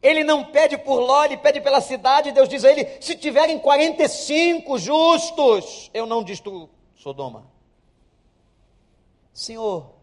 Ele 0.00 0.22
não 0.22 0.44
pede 0.44 0.78
por 0.78 1.00
Ló, 1.00 1.24
ele 1.24 1.36
pede 1.36 1.60
pela 1.60 1.80
cidade, 1.80 2.32
Deus 2.32 2.48
diz 2.48 2.64
a 2.64 2.70
ele: 2.70 2.88
se 3.00 3.14
tiverem 3.14 3.58
45 3.58 4.78
justos, 4.78 5.90
eu 5.94 6.04
não 6.06 6.22
destruo 6.22 6.68
Sodoma. 6.96 7.46
Senhor, 9.32 9.94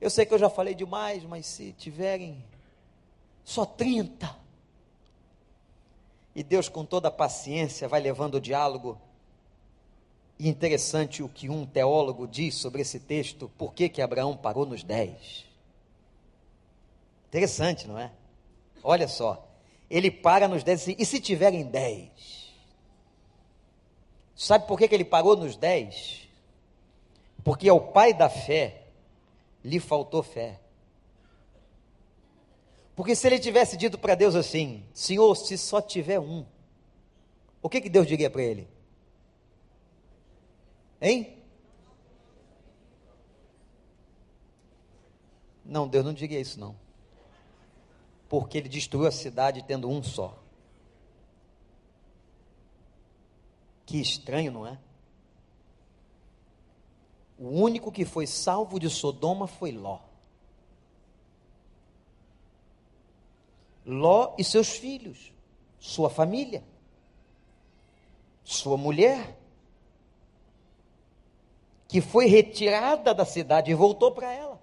eu 0.00 0.10
sei 0.10 0.26
que 0.26 0.34
eu 0.34 0.38
já 0.38 0.50
falei 0.50 0.74
demais, 0.74 1.24
mas 1.24 1.46
se 1.46 1.72
tiverem 1.72 2.44
só 3.48 3.64
30, 3.64 4.36
E 6.34 6.42
Deus, 6.42 6.68
com 6.68 6.84
toda 6.84 7.08
a 7.08 7.10
paciência, 7.10 7.88
vai 7.88 7.98
levando 7.98 8.34
o 8.34 8.40
diálogo. 8.40 9.00
E 10.38 10.46
interessante 10.46 11.22
o 11.22 11.30
que 11.30 11.48
um 11.48 11.64
teólogo 11.64 12.28
diz 12.28 12.56
sobre 12.56 12.82
esse 12.82 13.00
texto, 13.00 13.50
por 13.56 13.72
que, 13.72 13.88
que 13.88 14.02
Abraão 14.02 14.36
parou 14.36 14.66
nos 14.66 14.84
dez. 14.84 15.46
Interessante, 17.28 17.88
não 17.88 17.98
é? 17.98 18.12
Olha 18.84 19.08
só, 19.08 19.48
ele 19.88 20.10
para 20.10 20.46
nos 20.46 20.62
dez, 20.62 20.86
e 20.86 21.04
se 21.06 21.18
tiverem 21.18 21.64
dez? 21.64 22.52
Sabe 24.36 24.66
por 24.68 24.78
que, 24.78 24.86
que 24.86 24.94
ele 24.94 25.06
parou 25.06 25.34
nos 25.34 25.56
dez? 25.56 26.28
Porque 27.42 27.66
ao 27.66 27.80
pai 27.80 28.12
da 28.12 28.28
fé 28.28 28.82
lhe 29.64 29.80
faltou 29.80 30.22
fé. 30.22 30.60
Porque 32.98 33.14
se 33.14 33.28
ele 33.28 33.38
tivesse 33.38 33.76
dito 33.76 33.96
para 33.96 34.16
Deus 34.16 34.34
assim: 34.34 34.84
Senhor, 34.92 35.32
se 35.36 35.56
só 35.56 35.80
tiver 35.80 36.18
um, 36.18 36.44
o 37.62 37.68
que, 37.68 37.80
que 37.80 37.88
Deus 37.88 38.08
diria 38.08 38.28
para 38.28 38.42
ele? 38.42 38.68
Hein? 41.00 41.38
Não, 45.64 45.86
Deus 45.86 46.04
não 46.04 46.12
diria 46.12 46.40
isso 46.40 46.58
não. 46.58 46.74
Porque 48.28 48.58
ele 48.58 48.68
destruiu 48.68 49.06
a 49.06 49.12
cidade 49.12 49.62
tendo 49.62 49.88
um 49.88 50.02
só. 50.02 50.36
Que 53.86 54.00
estranho, 54.00 54.50
não 54.50 54.66
é? 54.66 54.76
O 57.38 57.48
único 57.62 57.92
que 57.92 58.04
foi 58.04 58.26
salvo 58.26 58.80
de 58.80 58.90
Sodoma 58.90 59.46
foi 59.46 59.70
Ló. 59.70 60.07
Ló 63.90 64.34
e 64.36 64.44
seus 64.44 64.68
filhos, 64.68 65.32
sua 65.80 66.10
família, 66.10 66.62
sua 68.44 68.76
mulher, 68.76 69.34
que 71.88 72.02
foi 72.02 72.26
retirada 72.26 73.14
da 73.14 73.24
cidade 73.24 73.70
e 73.70 73.74
voltou 73.74 74.12
para 74.12 74.30
ela. 74.30 74.62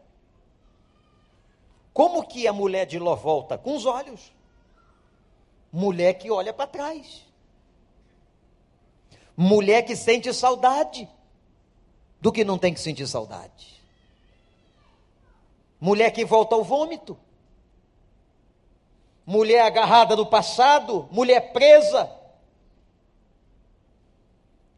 Como 1.91 2.27
que 2.27 2.47
a 2.47 2.53
mulher 2.53 2.85
de 2.85 2.99
Ló 2.99 3.15
volta? 3.15 3.57
Com 3.57 3.75
os 3.75 3.87
olhos. 3.87 4.31
Mulher 5.73 6.13
que 6.13 6.29
olha 6.29 6.53
para 6.53 6.67
trás. 6.67 7.25
Mulher 9.35 9.81
que 9.81 9.95
sente 9.95 10.31
saudade 10.35 11.09
do 12.21 12.31
que 12.31 12.43
não 12.43 12.59
tem 12.59 12.75
que 12.75 12.79
sentir 12.79 13.07
saudade. 13.07 13.81
Mulher 15.81 16.11
que 16.11 16.23
volta 16.23 16.53
ao 16.53 16.63
vômito 16.63 17.17
mulher 19.25 19.61
agarrada 19.61 20.15
no 20.15 20.25
passado, 20.25 21.07
mulher 21.11 21.51
presa. 21.51 22.09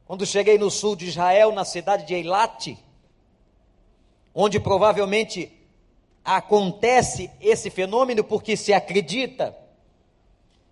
Quando 0.06 0.26
cheguei 0.26 0.58
no 0.58 0.72
sul 0.72 0.96
de 0.96 1.06
Israel, 1.06 1.52
na 1.52 1.66
cidade 1.66 2.06
de 2.06 2.14
Eilat, 2.14 2.78
onde 4.34 4.60
provavelmente 4.60 5.52
acontece 6.24 7.30
esse 7.42 7.70
fenômeno, 7.70 8.24
porque 8.24 8.56
se 8.56 8.74
acredita 8.74 9.58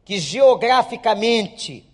que 0.05 0.19
geograficamente 0.19 1.85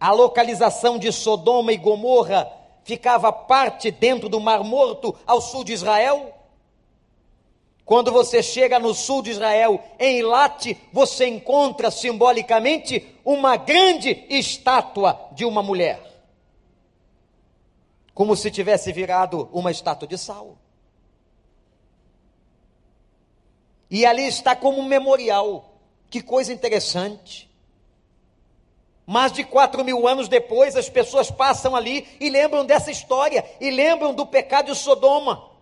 a 0.00 0.10
localização 0.10 0.98
de 0.98 1.12
Sodoma 1.12 1.72
e 1.72 1.76
Gomorra 1.76 2.50
ficava 2.82 3.32
parte 3.32 3.90
dentro 3.90 4.28
do 4.28 4.40
Mar 4.40 4.64
Morto 4.64 5.14
ao 5.26 5.40
sul 5.40 5.64
de 5.64 5.72
Israel. 5.72 6.34
Quando 7.84 8.10
você 8.10 8.42
chega 8.42 8.78
no 8.78 8.94
sul 8.94 9.20
de 9.20 9.30
Israel, 9.30 9.82
em 9.98 10.18
Ilate, 10.20 10.76
você 10.90 11.26
encontra 11.26 11.90
simbolicamente 11.90 13.14
uma 13.24 13.56
grande 13.56 14.24
estátua 14.30 15.28
de 15.32 15.44
uma 15.44 15.62
mulher. 15.62 16.00
Como 18.14 18.34
se 18.36 18.50
tivesse 18.50 18.90
virado 18.90 19.50
uma 19.52 19.70
estátua 19.70 20.08
de 20.08 20.16
sal. 20.16 20.56
E 23.90 24.06
ali 24.06 24.26
está 24.26 24.56
como 24.56 24.80
um 24.80 24.84
memorial. 24.84 25.72
Que 26.08 26.22
coisa 26.22 26.52
interessante. 26.52 27.50
Mais 29.04 29.30
de 29.30 29.44
quatro 29.44 29.84
mil 29.84 30.08
anos 30.08 30.26
depois, 30.26 30.74
as 30.74 30.88
pessoas 30.88 31.30
passam 31.30 31.76
ali 31.76 32.08
e 32.18 32.30
lembram 32.30 32.64
dessa 32.64 32.90
história, 32.90 33.44
e 33.60 33.70
lembram 33.70 34.14
do 34.14 34.24
pecado 34.24 34.72
de 34.72 34.78
Sodoma 34.78 35.53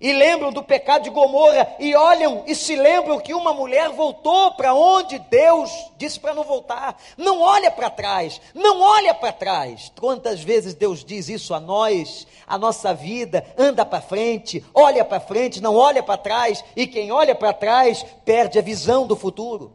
e 0.00 0.12
lembram 0.12 0.52
do 0.52 0.62
pecado 0.62 1.04
de 1.04 1.10
Gomorra 1.10 1.74
e 1.78 1.94
olham 1.94 2.44
e 2.46 2.54
se 2.54 2.76
lembram 2.76 3.18
que 3.18 3.32
uma 3.32 3.54
mulher 3.54 3.90
voltou 3.90 4.52
para 4.52 4.74
onde 4.74 5.18
Deus 5.18 5.70
disse 5.96 6.20
para 6.20 6.34
não 6.34 6.44
voltar. 6.44 6.96
Não 7.16 7.40
olha 7.40 7.70
para 7.70 7.88
trás, 7.88 8.40
não 8.54 8.80
olha 8.80 9.14
para 9.14 9.32
trás. 9.32 9.90
Quantas 9.98 10.42
vezes 10.42 10.74
Deus 10.74 11.04
diz 11.04 11.28
isso 11.28 11.54
a 11.54 11.60
nós? 11.60 12.26
A 12.46 12.58
nossa 12.58 12.92
vida 12.92 13.44
anda 13.56 13.84
para 13.86 14.00
frente, 14.00 14.64
olha 14.74 15.04
para 15.04 15.20
frente, 15.20 15.62
não 15.62 15.74
olha 15.74 16.02
para 16.02 16.18
trás, 16.18 16.64
e 16.76 16.86
quem 16.86 17.10
olha 17.10 17.34
para 17.34 17.52
trás 17.52 18.04
perde 18.24 18.58
a 18.58 18.62
visão 18.62 19.06
do 19.06 19.16
futuro. 19.16 19.72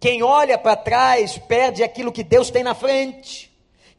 Quem 0.00 0.22
olha 0.22 0.58
para 0.58 0.76
trás 0.76 1.38
perde 1.38 1.82
aquilo 1.82 2.12
que 2.12 2.22
Deus 2.22 2.50
tem 2.50 2.62
na 2.62 2.74
frente. 2.74 3.43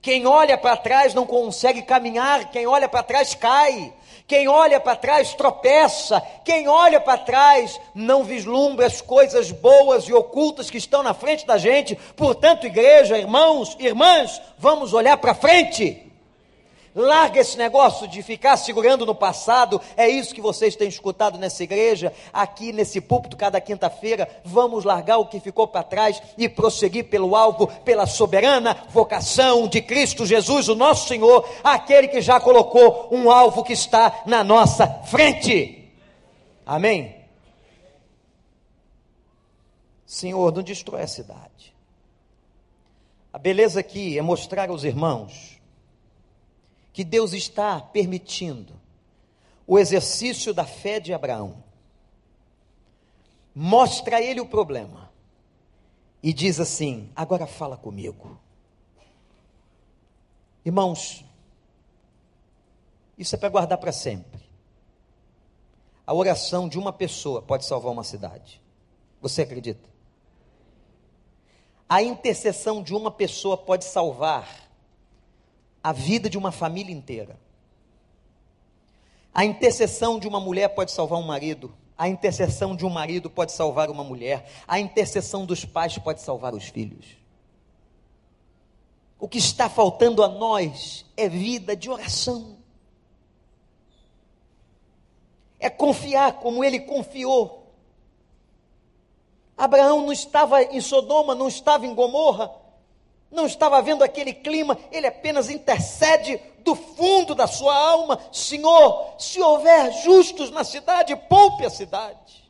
Quem 0.06 0.28
olha 0.28 0.56
para 0.56 0.78
trás 0.78 1.16
não 1.16 1.26
consegue 1.26 1.82
caminhar, 1.82 2.52
quem 2.52 2.68
olha 2.68 2.88
para 2.88 3.02
trás 3.02 3.34
cai. 3.34 3.92
Quem 4.28 4.48
olha 4.48 4.80
para 4.80 4.96
trás 4.96 5.34
tropeça, 5.34 6.22
quem 6.44 6.68
olha 6.68 7.00
para 7.00 7.18
trás 7.18 7.80
não 7.94 8.24
vislumbra 8.24 8.86
as 8.86 9.02
coisas 9.02 9.52
boas 9.52 10.04
e 10.04 10.14
ocultas 10.14 10.70
que 10.70 10.78
estão 10.78 11.02
na 11.02 11.16
frente 11.16 11.44
da 11.48 11.58
gente. 11.58 11.96
Portanto, 12.16 12.68
igreja, 12.68 13.18
irmãos, 13.18 13.76
irmãs, 13.80 14.40
vamos 14.60 14.94
olhar 14.94 15.18
para 15.18 15.34
frente. 15.34 16.05
Larga 16.96 17.42
esse 17.42 17.58
negócio 17.58 18.08
de 18.08 18.24
ficar 18.24 18.56
segurando 18.56 19.06
no 19.06 19.14
passado. 19.14 19.82
É 19.98 20.08
isso 20.08 20.34
que 20.34 20.40
vocês 20.40 20.78
têm 20.78 20.88
escutado 20.88 21.38
nessa 21.38 21.62
igreja, 21.62 22.14
aqui 22.32 22.72
nesse 22.72 23.02
púlpito, 23.02 23.36
cada 23.36 23.60
quinta-feira. 23.60 24.30
Vamos 24.46 24.86
largar 24.86 25.18
o 25.18 25.26
que 25.26 25.42
ficou 25.42 25.68
para 25.68 25.84
trás 25.84 26.24
e 26.38 26.48
prosseguir 26.48 27.10
pelo 27.10 27.36
alvo, 27.36 27.68
pela 27.84 28.08
soberana 28.08 28.78
vocação 28.92 29.68
de 29.68 29.82
Cristo 29.82 30.26
Jesus, 30.26 30.70
o 30.70 30.76
nosso 30.76 31.10
Senhor, 31.10 31.46
aquele 31.62 32.08
que 32.08 32.22
já 32.22 32.40
colocou 32.40 33.10
um 33.12 33.30
alvo 33.30 33.62
que 33.62 33.74
está 33.74 34.22
na 34.26 34.42
nossa 34.42 34.88
frente. 34.88 35.92
Amém? 36.66 37.14
Senhor, 40.06 40.54
não 40.54 40.64
destrói 40.64 41.02
a 41.02 41.08
cidade. 41.08 41.76
A 43.34 43.38
beleza 43.38 43.82
aqui 43.82 44.18
é 44.18 44.22
mostrar 44.22 44.70
aos 44.70 44.86
irmãos 44.86 45.55
que 46.96 47.04
Deus 47.04 47.34
está 47.34 47.82
permitindo 47.82 48.80
o 49.68 49.78
exercício 49.78 50.54
da 50.54 50.64
fé 50.64 50.98
de 50.98 51.14
Abraão. 51.14 51.62
Mostra 53.54 54.16
a 54.16 54.22
ele 54.22 54.40
o 54.40 54.46
problema 54.46 55.12
e 56.24 56.32
diz 56.32 56.58
assim: 56.58 57.12
agora 57.14 57.46
fala 57.46 57.76
comigo. 57.76 58.40
Irmãos, 60.64 61.26
isso 63.18 63.36
é 63.36 63.38
para 63.38 63.50
guardar 63.50 63.78
para 63.78 63.92
sempre. 63.92 64.46
A 66.08 66.14
oração 66.14 66.70
de 66.70 66.80
uma 66.80 66.94
pessoa 66.94 67.42
pode 67.42 67.66
salvar 67.66 67.92
uma 67.92 68.06
cidade. 68.06 68.62
Você 69.22 69.42
acredita? 69.42 69.90
A 71.90 72.02
intercessão 72.02 72.82
de 72.82 72.96
uma 72.96 73.12
pessoa 73.12 73.58
pode 73.58 73.84
salvar 73.84 74.65
a 75.86 75.92
vida 75.92 76.28
de 76.28 76.36
uma 76.36 76.52
família 76.52 76.92
inteira. 76.92 77.40
A 79.32 79.46
intercessão 79.46 80.18
de 80.18 80.28
uma 80.28 80.40
mulher 80.40 80.70
pode 80.70 80.92
salvar 80.92 81.20
um 81.20 81.28
marido. 81.28 81.72
A 81.96 82.10
intercessão 82.10 82.76
de 82.76 82.84
um 82.84 82.90
marido 82.90 83.30
pode 83.30 83.52
salvar 83.52 83.92
uma 83.92 84.04
mulher. 84.04 84.50
A 84.68 84.80
intercessão 84.80 85.46
dos 85.46 85.64
pais 85.64 85.96
pode 86.00 86.22
salvar 86.22 86.56
os 86.56 86.64
filhos. 86.70 87.06
O 89.20 89.28
que 89.28 89.38
está 89.38 89.70
faltando 89.70 90.24
a 90.24 90.28
nós 90.28 91.06
é 91.16 91.30
vida 91.30 91.76
de 91.76 91.88
oração. 91.88 92.58
É 95.60 95.70
confiar 95.70 96.40
como 96.40 96.64
ele 96.64 96.80
confiou. 96.80 97.76
Abraão 99.56 100.02
não 100.02 100.12
estava 100.12 100.64
em 100.64 100.82
Sodoma, 100.82 101.36
não 101.36 101.48
estava 101.48 101.86
em 101.86 101.94
Gomorra, 101.94 102.65
não 103.36 103.46
estava 103.46 103.82
vendo 103.82 104.04
aquele 104.04 104.34
clima, 104.34 104.78
ele 104.92 105.06
apenas 105.06 105.50
intercede 105.50 106.40
do 106.60 106.76
fundo 106.76 107.36
da 107.36 107.46
sua 107.46 107.76
alma: 107.76 108.20
Senhor, 108.32 109.14
se 109.20 109.42
houver 109.42 109.92
justos 110.04 110.50
na 110.50 110.64
cidade, 110.64 111.16
poupe 111.30 111.66
a 111.66 111.70
cidade. 111.70 112.50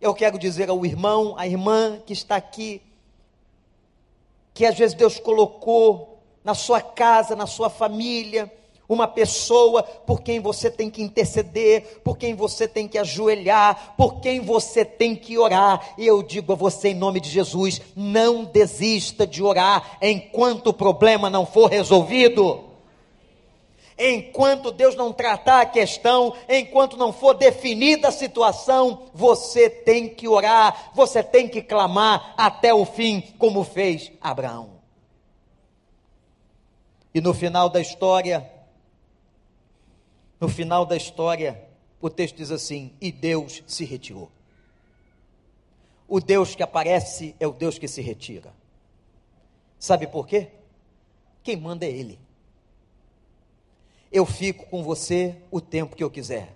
Eu 0.00 0.14
quero 0.14 0.38
dizer 0.38 0.70
ao 0.70 0.86
irmão, 0.86 1.34
à 1.36 1.46
irmã 1.46 2.00
que 2.06 2.12
está 2.12 2.36
aqui, 2.36 2.82
que 4.54 4.64
às 4.64 4.76
vezes 4.76 4.96
Deus 4.96 5.18
colocou 5.18 6.22
na 6.44 6.54
sua 6.54 6.80
casa, 6.80 7.34
na 7.34 7.46
sua 7.46 7.68
família, 7.68 8.50
uma 8.88 9.08
pessoa 9.08 9.82
por 9.82 10.22
quem 10.22 10.40
você 10.40 10.70
tem 10.70 10.90
que 10.90 11.02
interceder, 11.02 12.00
por 12.04 12.16
quem 12.16 12.34
você 12.34 12.68
tem 12.68 12.86
que 12.86 12.98
ajoelhar, 12.98 13.94
por 13.96 14.20
quem 14.20 14.40
você 14.40 14.84
tem 14.84 15.14
que 15.14 15.38
orar. 15.38 15.94
E 15.98 16.06
eu 16.06 16.22
digo 16.22 16.52
a 16.52 16.56
você, 16.56 16.88
em 16.88 16.94
nome 16.94 17.20
de 17.20 17.28
Jesus, 17.28 17.80
não 17.94 18.44
desista 18.44 19.26
de 19.26 19.42
orar 19.42 19.98
enquanto 20.00 20.68
o 20.68 20.74
problema 20.74 21.28
não 21.28 21.44
for 21.44 21.70
resolvido. 21.70 22.64
Enquanto 23.98 24.70
Deus 24.70 24.94
não 24.94 25.10
tratar 25.10 25.62
a 25.62 25.66
questão, 25.66 26.34
enquanto 26.46 26.98
não 26.98 27.14
for 27.14 27.32
definida 27.32 28.08
a 28.08 28.12
situação, 28.12 29.04
você 29.14 29.70
tem 29.70 30.06
que 30.06 30.28
orar, 30.28 30.90
você 30.94 31.22
tem 31.22 31.48
que 31.48 31.62
clamar 31.62 32.34
até 32.36 32.74
o 32.74 32.84
fim, 32.84 33.22
como 33.38 33.64
fez 33.64 34.12
Abraão. 34.20 34.76
E 37.14 37.22
no 37.22 37.32
final 37.32 37.70
da 37.70 37.80
história, 37.80 38.46
no 40.40 40.48
final 40.48 40.84
da 40.84 40.96
história, 40.96 41.62
o 42.00 42.10
texto 42.10 42.36
diz 42.36 42.50
assim: 42.50 42.92
e 43.00 43.10
Deus 43.10 43.62
se 43.66 43.84
retirou. 43.84 44.30
O 46.08 46.20
Deus 46.20 46.54
que 46.54 46.62
aparece 46.62 47.34
é 47.40 47.46
o 47.46 47.52
Deus 47.52 47.78
que 47.78 47.88
se 47.88 48.00
retira. 48.00 48.54
Sabe 49.78 50.06
por 50.06 50.26
quê? 50.26 50.48
Quem 51.42 51.56
manda 51.56 51.84
é 51.84 51.90
Ele. 51.90 52.18
Eu 54.12 54.24
fico 54.24 54.66
com 54.66 54.82
você 54.82 55.36
o 55.50 55.60
tempo 55.60 55.96
que 55.96 56.04
eu 56.04 56.10
quiser. 56.10 56.54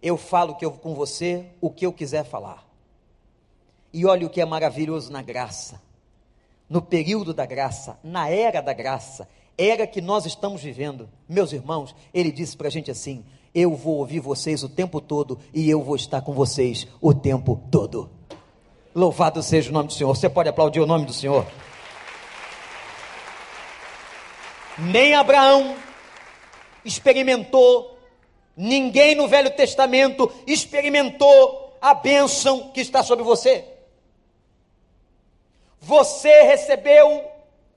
Eu 0.00 0.16
falo 0.16 0.54
que 0.54 0.64
eu, 0.64 0.70
com 0.70 0.94
você 0.94 1.46
o 1.60 1.70
que 1.70 1.84
eu 1.84 1.92
quiser 1.92 2.24
falar. 2.24 2.66
E 3.92 4.06
olha 4.06 4.26
o 4.26 4.30
que 4.30 4.40
é 4.40 4.44
maravilhoso 4.44 5.10
na 5.10 5.22
graça. 5.22 5.82
No 6.68 6.80
período 6.80 7.34
da 7.34 7.46
graça, 7.46 7.98
na 8.02 8.28
era 8.28 8.60
da 8.60 8.72
graça, 8.72 9.28
era 9.58 9.88
que 9.88 10.00
nós 10.00 10.24
estamos 10.24 10.62
vivendo. 10.62 11.10
Meus 11.28 11.52
irmãos, 11.52 11.94
ele 12.14 12.30
disse 12.30 12.56
para 12.56 12.68
a 12.68 12.70
gente 12.70 12.92
assim: 12.92 13.24
Eu 13.52 13.74
vou 13.74 13.96
ouvir 13.96 14.20
vocês 14.20 14.62
o 14.62 14.68
tempo 14.68 15.00
todo 15.00 15.40
e 15.52 15.68
eu 15.68 15.82
vou 15.82 15.96
estar 15.96 16.20
com 16.20 16.32
vocês 16.32 16.86
o 17.00 17.12
tempo 17.12 17.60
todo. 17.68 18.08
Louvado 18.94 19.42
seja 19.42 19.70
o 19.70 19.72
nome 19.72 19.88
do 19.88 19.92
Senhor. 19.94 20.14
Você 20.14 20.28
pode 20.28 20.48
aplaudir 20.48 20.80
o 20.80 20.86
nome 20.86 21.04
do 21.04 21.12
Senhor? 21.12 21.44
Nem 24.78 25.14
Abraão 25.14 25.74
experimentou, 26.84 27.98
ninguém 28.56 29.16
no 29.16 29.26
Velho 29.26 29.50
Testamento 29.50 30.32
experimentou 30.46 31.76
a 31.80 31.94
bênção 31.94 32.70
que 32.70 32.80
está 32.80 33.02
sobre 33.02 33.24
você. 33.24 33.64
Você 35.80 36.42
recebeu 36.42 37.24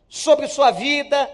sobre 0.07 0.47
sua 0.47 0.69
vida 0.69 1.29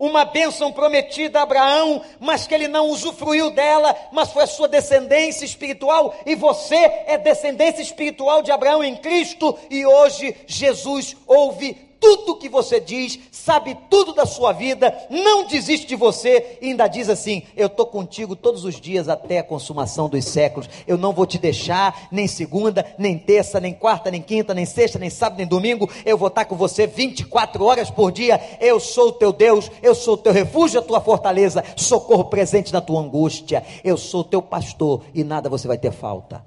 uma 0.00 0.24
bênção 0.24 0.72
prometida 0.72 1.38
a 1.38 1.42
Abraão, 1.42 2.02
mas 2.18 2.46
que 2.46 2.54
ele 2.54 2.66
não 2.66 2.88
usufruiu 2.88 3.50
dela, 3.50 3.94
mas 4.10 4.32
foi 4.32 4.44
a 4.44 4.48
sua 4.48 4.66
descendência 4.66 5.44
espiritual, 5.44 6.14
e 6.24 6.34
você 6.34 6.76
é 7.06 7.18
descendência 7.18 7.82
espiritual 7.82 8.42
de 8.42 8.50
Abraão 8.50 8.82
em 8.82 8.96
Cristo, 8.96 9.56
e 9.68 9.84
hoje 9.84 10.34
Jesus 10.46 11.14
ouve 11.26 11.89
tudo 12.00 12.36
que 12.36 12.48
você 12.48 12.80
diz, 12.80 13.18
sabe 13.30 13.76
tudo 13.90 14.14
da 14.14 14.24
sua 14.24 14.52
vida, 14.52 14.92
não 15.10 15.46
desiste 15.46 15.86
de 15.86 15.94
você 15.94 16.58
e 16.60 16.70
ainda 16.70 16.88
diz 16.88 17.08
assim: 17.08 17.42
Eu 17.54 17.66
estou 17.66 17.86
contigo 17.86 18.34
todos 18.34 18.64
os 18.64 18.80
dias 18.80 19.08
até 19.08 19.38
a 19.38 19.44
consumação 19.44 20.08
dos 20.08 20.24
séculos. 20.24 20.68
Eu 20.86 20.96
não 20.96 21.12
vou 21.12 21.26
te 21.26 21.38
deixar 21.38 22.08
nem 22.10 22.26
segunda, 22.26 22.84
nem 22.98 23.18
terça, 23.18 23.60
nem 23.60 23.74
quarta, 23.74 24.10
nem 24.10 24.22
quinta, 24.22 24.54
nem 24.54 24.64
sexta, 24.64 24.98
nem 24.98 25.10
sábado, 25.10 25.38
nem 25.38 25.46
domingo. 25.46 25.88
Eu 26.04 26.16
vou 26.16 26.28
estar 26.28 26.46
com 26.46 26.56
você 26.56 26.86
24 26.86 27.62
horas 27.62 27.90
por 27.90 28.10
dia. 28.10 28.40
Eu 28.60 28.80
sou 28.80 29.08
o 29.08 29.12
teu 29.12 29.32
Deus, 29.32 29.70
eu 29.82 29.94
sou 29.94 30.14
o 30.14 30.18
teu 30.18 30.32
refúgio, 30.32 30.80
a 30.80 30.82
tua 30.82 31.00
fortaleza, 31.00 31.62
socorro 31.76 32.24
presente 32.24 32.72
na 32.72 32.80
tua 32.80 33.00
angústia. 33.00 33.62
Eu 33.84 33.98
sou 33.98 34.22
o 34.22 34.24
teu 34.24 34.40
pastor 34.40 35.04
e 35.14 35.22
nada 35.22 35.50
você 35.50 35.68
vai 35.68 35.76
ter 35.76 35.92
falta. 35.92 36.44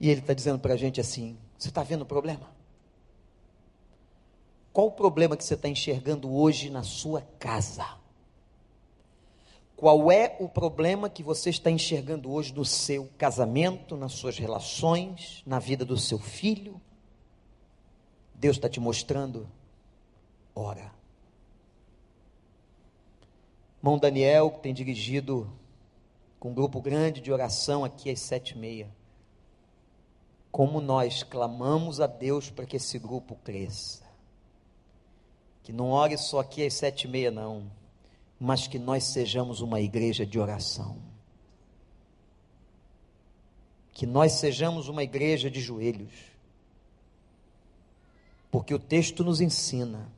E 0.00 0.10
ele 0.10 0.20
está 0.20 0.34
dizendo 0.34 0.58
para 0.58 0.74
a 0.74 0.76
gente 0.76 1.00
assim: 1.00 1.36
você 1.58 1.68
está 1.68 1.82
vendo 1.82 2.02
o 2.02 2.06
problema? 2.06 2.48
Qual 4.72 4.86
o 4.86 4.92
problema 4.92 5.36
que 5.36 5.42
você 5.42 5.54
está 5.54 5.68
enxergando 5.68 6.32
hoje 6.32 6.70
na 6.70 6.84
sua 6.84 7.22
casa? 7.40 7.84
Qual 9.76 10.10
é 10.10 10.36
o 10.38 10.48
problema 10.48 11.10
que 11.10 11.22
você 11.22 11.50
está 11.50 11.68
enxergando 11.68 12.30
hoje 12.30 12.54
no 12.54 12.64
seu 12.64 13.10
casamento, 13.18 13.96
nas 13.96 14.12
suas 14.12 14.38
relações, 14.38 15.42
na 15.44 15.58
vida 15.58 15.84
do 15.84 15.96
seu 15.96 16.18
filho? 16.18 16.80
Deus 18.34 18.56
está 18.56 18.68
te 18.68 18.78
mostrando? 18.78 19.48
Ora. 20.54 20.92
Mão 23.82 23.98
Daniel, 23.98 24.50
que 24.50 24.60
tem 24.60 24.74
dirigido 24.74 25.52
com 26.38 26.50
um 26.50 26.54
grupo 26.54 26.80
grande 26.80 27.20
de 27.20 27.32
oração 27.32 27.84
aqui 27.84 28.10
às 28.10 28.20
sete 28.20 28.52
e 28.52 28.58
meia 28.58 28.97
como 30.58 30.80
nós 30.80 31.22
clamamos 31.22 32.00
a 32.00 32.08
Deus 32.08 32.50
para 32.50 32.66
que 32.66 32.78
esse 32.78 32.98
grupo 32.98 33.36
cresça. 33.44 34.02
Que 35.62 35.72
não 35.72 35.90
ore 35.92 36.18
só 36.18 36.40
aqui 36.40 36.66
às 36.66 36.74
sete 36.74 37.04
e 37.04 37.08
meia, 37.08 37.30
não, 37.30 37.70
mas 38.40 38.66
que 38.66 38.76
nós 38.76 39.04
sejamos 39.04 39.60
uma 39.60 39.80
igreja 39.80 40.26
de 40.26 40.36
oração. 40.36 40.98
Que 43.92 44.04
nós 44.04 44.32
sejamos 44.32 44.88
uma 44.88 45.04
igreja 45.04 45.48
de 45.48 45.60
joelhos. 45.60 46.12
Porque 48.50 48.74
o 48.74 48.80
texto 48.80 49.22
nos 49.22 49.40
ensina 49.40 50.10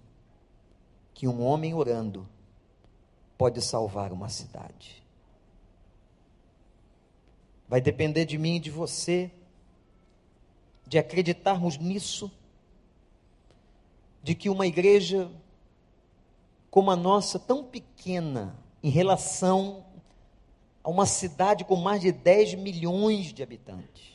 que 1.13 1.29
um 1.29 1.43
homem 1.43 1.75
orando 1.75 2.27
pode 3.37 3.61
salvar 3.61 4.11
uma 4.11 4.31
cidade. 4.31 5.05
Vai 7.69 7.83
depender 7.83 8.25
de 8.25 8.39
mim 8.39 8.57
e 8.57 8.61
de 8.61 8.71
você 8.71 9.31
de 10.91 10.99
acreditarmos 10.99 11.79
nisso, 11.79 12.29
de 14.21 14.35
que 14.35 14.51
uma 14.51 14.67
igreja 14.67 15.31
como 16.69 16.91
a 16.91 16.97
nossa, 16.97 17.39
tão 17.39 17.63
pequena 17.63 18.59
em 18.83 18.91
relação 18.91 19.85
a 20.83 20.91
uma 20.91 21.07
cidade 21.07 21.65
com 21.65 21.77
mais 21.77 22.01
de 22.01 22.11
10 22.11 22.55
milhões 22.55 23.33
de 23.33 23.41
habitantes, 23.41 24.11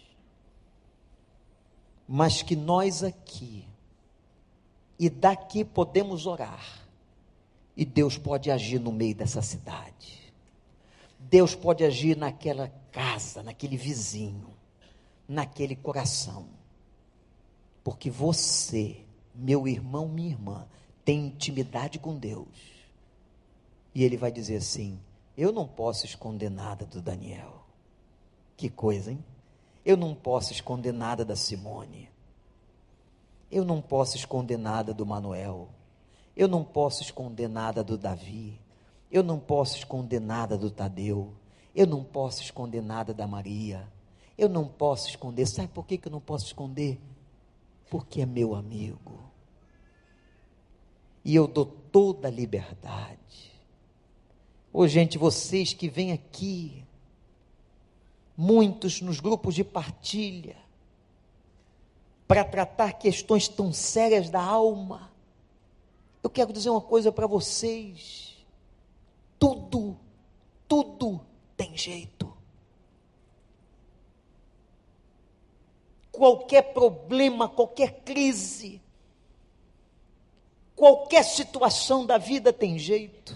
mas 2.06 2.42
que 2.42 2.58
nós 2.58 3.04
aqui 3.04 3.66
e 5.00 5.10
daqui 5.10 5.64
podemos 5.64 6.26
orar, 6.26 6.86
e 7.78 7.86
Deus 7.86 8.18
pode 8.18 8.52
agir 8.52 8.80
no 8.80 8.92
meio 8.92 9.16
dessa 9.16 9.42
cidade. 9.42 10.34
Deus 11.18 11.56
pode 11.56 11.86
agir 11.86 12.18
naquela 12.18 12.70
casa, 12.92 13.42
naquele 13.42 13.78
vizinho, 13.78 14.54
naquele 15.26 15.78
coração. 15.78 16.65
Porque 17.86 18.10
você, 18.10 18.98
meu 19.36 19.68
irmão, 19.68 20.08
minha 20.08 20.32
irmã, 20.32 20.66
tem 21.06 21.28
intimidade 21.28 22.00
com 22.00 22.18
Deus. 22.18 22.48
E 23.94 24.04
ele 24.04 24.18
vai 24.18 24.32
dizer 24.32 24.56
assim: 24.56 25.00
Eu 25.38 25.52
não 25.52 25.68
posso 25.68 26.04
esconder 26.04 26.50
nada 26.50 26.84
do 26.84 27.00
Daniel. 27.00 27.64
Que 28.58 28.72
coisa, 28.72 29.12
hein? 29.12 29.24
Eu 29.86 29.96
não 29.96 30.16
posso 30.16 30.52
esconder 30.52 30.92
nada 30.92 31.24
da 31.24 31.36
Simone. 31.36 32.10
Eu 33.52 33.64
não 33.64 33.80
posso 33.80 34.18
esconder 34.18 34.58
nada 34.58 34.92
do 34.92 35.06
Manuel. 35.06 35.70
Eu 36.36 36.48
não 36.48 36.64
posso 36.64 37.04
esconder 37.04 37.48
nada 37.48 37.84
do 37.84 38.00
Davi. 38.00 38.60
Eu 39.12 39.22
não 39.22 39.40
posso 39.40 39.78
esconder 39.78 40.20
nada 40.20 40.58
do 40.58 40.72
Tadeu. 40.72 41.36
Eu 41.76 41.86
não 41.86 42.04
posso 42.04 42.42
esconder 42.42 42.82
nada 42.82 43.14
da 43.14 43.28
Maria. 43.28 43.88
Eu 44.36 44.50
não 44.50 44.68
posso 44.68 45.08
esconder. 45.08 45.46
Sabe 45.46 45.68
por 45.68 45.86
que, 45.86 46.00
que 46.00 46.08
eu 46.08 46.12
não 46.12 46.20
posso 46.20 46.48
esconder? 46.48 47.00
Porque 47.90 48.22
é 48.22 48.26
meu 48.26 48.56
amigo. 48.56 49.32
E 51.24 51.36
eu 51.36 51.48
dou 51.48 51.66
toda 51.66 52.28
a 52.28 52.32
liberdade. 52.32 53.52
Ô 54.72 54.88
gente, 54.88 55.18
vocês 55.18 55.74
que 55.74 55.88
vêm 55.88 56.12
aqui, 56.12 56.86
muitos 58.36 59.02
nos 59.02 59.20
grupos 59.20 59.56
de 59.56 59.64
partilha, 59.64 60.58
para 62.28 62.44
tratar 62.44 62.94
questões 62.94 63.48
tão 63.48 63.72
sérias 63.72 64.30
da 64.30 64.42
alma, 64.42 65.12
eu 66.22 66.30
quero 66.30 66.52
dizer 66.52 66.70
uma 66.70 66.82
coisa 66.82 67.12
para 67.12 67.28
vocês: 67.28 68.46
tudo, 69.40 69.98
tudo 70.68 71.22
tem 71.56 71.78
jeito. 71.78 72.35
Qualquer 76.16 76.74
problema, 76.74 77.48
qualquer 77.48 78.02
crise, 78.04 78.82
qualquer 80.76 81.24
situação 81.24 82.06
da 82.06 82.18
vida 82.18 82.52
tem 82.52 82.78
jeito. 82.80 83.36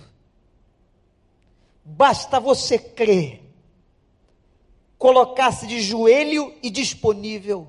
Basta 1.83 2.39
você 2.39 2.77
crer, 2.77 3.41
colocar-se 4.97 5.67
de 5.67 5.81
joelho 5.81 6.55
e 6.61 6.69
disponível, 6.69 7.67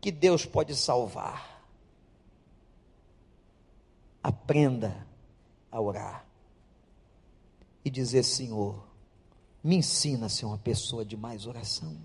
que 0.00 0.10
Deus 0.10 0.44
pode 0.44 0.74
salvar. 0.74 1.58
aprenda 4.28 5.06
a 5.70 5.80
orar 5.80 6.26
e 7.84 7.90
dizer: 7.90 8.22
Senhor, 8.22 8.84
me 9.62 9.76
ensina 9.76 10.26
a 10.26 10.28
ser 10.28 10.44
uma 10.44 10.58
pessoa 10.58 11.04
de 11.04 11.16
mais 11.16 11.46
oração. 11.46 11.96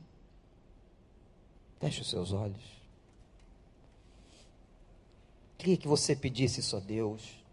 Feche 1.83 1.99
os 1.99 2.09
seus 2.09 2.31
olhos. 2.31 2.63
Queria 5.57 5.75
que 5.75 5.85
você 5.85 6.15
pedisse 6.15 6.61
isso 6.61 6.77
a 6.77 6.79
Deus. 6.79 7.43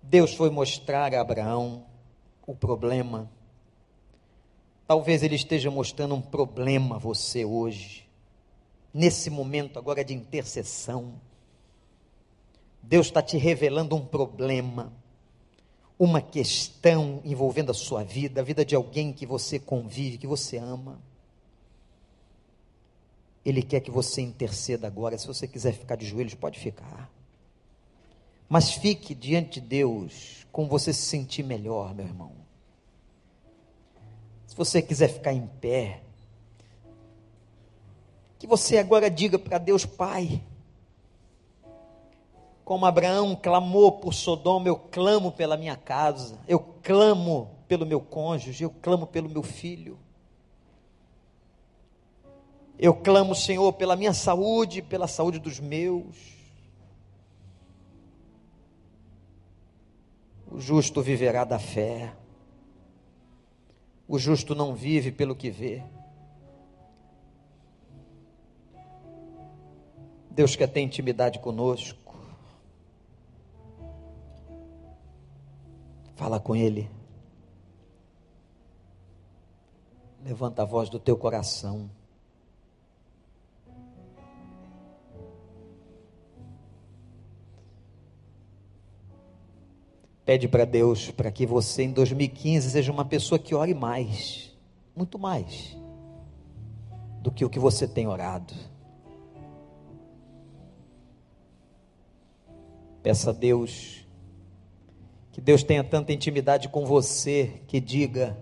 Deus 0.00 0.32
foi 0.32 0.48
mostrar 0.48 1.12
a 1.12 1.20
Abraão 1.20 1.84
o 2.46 2.54
problema. 2.54 3.28
Talvez 4.86 5.24
ele 5.24 5.34
esteja 5.34 5.72
mostrando 5.72 6.14
um 6.14 6.22
problema 6.22 6.94
a 6.94 6.98
você 7.00 7.44
hoje, 7.44 8.08
nesse 8.94 9.28
momento 9.28 9.76
agora 9.76 10.04
de 10.04 10.14
intercessão. 10.14 11.20
Deus 12.80 13.08
está 13.08 13.20
te 13.20 13.36
revelando 13.36 13.96
um 13.96 14.06
problema, 14.06 14.92
uma 15.98 16.22
questão 16.22 17.20
envolvendo 17.24 17.72
a 17.72 17.74
sua 17.74 18.04
vida, 18.04 18.40
a 18.40 18.44
vida 18.44 18.64
de 18.64 18.76
alguém 18.76 19.12
que 19.12 19.26
você 19.26 19.58
convive, 19.58 20.16
que 20.16 20.28
você 20.28 20.58
ama. 20.58 21.07
Ele 23.48 23.62
quer 23.62 23.80
que 23.80 23.90
você 23.90 24.20
interceda 24.20 24.86
agora. 24.86 25.16
Se 25.16 25.26
você 25.26 25.48
quiser 25.48 25.72
ficar 25.72 25.96
de 25.96 26.04
joelhos, 26.04 26.34
pode 26.34 26.58
ficar. 26.60 27.10
Mas 28.46 28.72
fique 28.72 29.14
diante 29.14 29.58
de 29.58 29.66
Deus 29.66 30.46
como 30.52 30.68
você 30.68 30.92
se 30.92 31.00
sentir 31.00 31.42
melhor, 31.42 31.94
meu 31.94 32.04
irmão. 32.04 32.32
Se 34.46 34.54
você 34.54 34.82
quiser 34.82 35.08
ficar 35.08 35.32
em 35.32 35.46
pé, 35.46 36.02
que 38.38 38.46
você 38.46 38.76
agora 38.76 39.10
diga 39.10 39.38
para 39.38 39.56
Deus, 39.56 39.86
Pai, 39.86 40.42
como 42.66 42.84
Abraão 42.84 43.34
clamou 43.34 43.92
por 43.92 44.12
Sodoma, 44.12 44.68
eu 44.68 44.76
clamo 44.76 45.32
pela 45.32 45.56
minha 45.56 45.74
casa, 45.74 46.38
eu 46.46 46.60
clamo 46.82 47.48
pelo 47.66 47.86
meu 47.86 47.98
cônjuge, 47.98 48.64
eu 48.64 48.70
clamo 48.70 49.06
pelo 49.06 49.30
meu 49.30 49.42
filho. 49.42 49.98
Eu 52.78 52.94
clamo, 52.94 53.34
Senhor, 53.34 53.72
pela 53.72 53.96
minha 53.96 54.14
saúde, 54.14 54.80
pela 54.80 55.08
saúde 55.08 55.40
dos 55.40 55.58
meus. 55.58 56.38
O 60.46 60.60
justo 60.60 61.02
viverá 61.02 61.44
da 61.44 61.58
fé. 61.58 62.14
O 64.06 64.16
justo 64.16 64.54
não 64.54 64.74
vive 64.74 65.10
pelo 65.10 65.34
que 65.34 65.50
vê. 65.50 65.82
Deus 70.30 70.54
quer 70.54 70.68
ter 70.68 70.80
intimidade 70.80 71.40
conosco. 71.40 72.16
Fala 76.14 76.38
com 76.38 76.54
Ele. 76.54 76.88
Levanta 80.24 80.62
a 80.62 80.64
voz 80.64 80.88
do 80.88 81.00
teu 81.00 81.16
coração. 81.16 81.90
Pede 90.28 90.46
para 90.46 90.66
Deus 90.66 91.10
para 91.10 91.30
que 91.32 91.46
você 91.46 91.84
em 91.84 91.90
2015 91.90 92.72
seja 92.72 92.92
uma 92.92 93.06
pessoa 93.06 93.38
que 93.38 93.54
ore 93.54 93.72
mais, 93.72 94.54
muito 94.94 95.18
mais, 95.18 95.74
do 97.22 97.30
que 97.30 97.46
o 97.46 97.48
que 97.48 97.58
você 97.58 97.88
tem 97.88 98.06
orado. 98.06 98.52
Peça 103.02 103.30
a 103.30 103.32
Deus 103.32 104.06
que 105.32 105.40
Deus 105.40 105.62
tenha 105.62 105.82
tanta 105.82 106.12
intimidade 106.12 106.68
com 106.68 106.84
você 106.84 107.62
que 107.66 107.80
diga: 107.80 108.36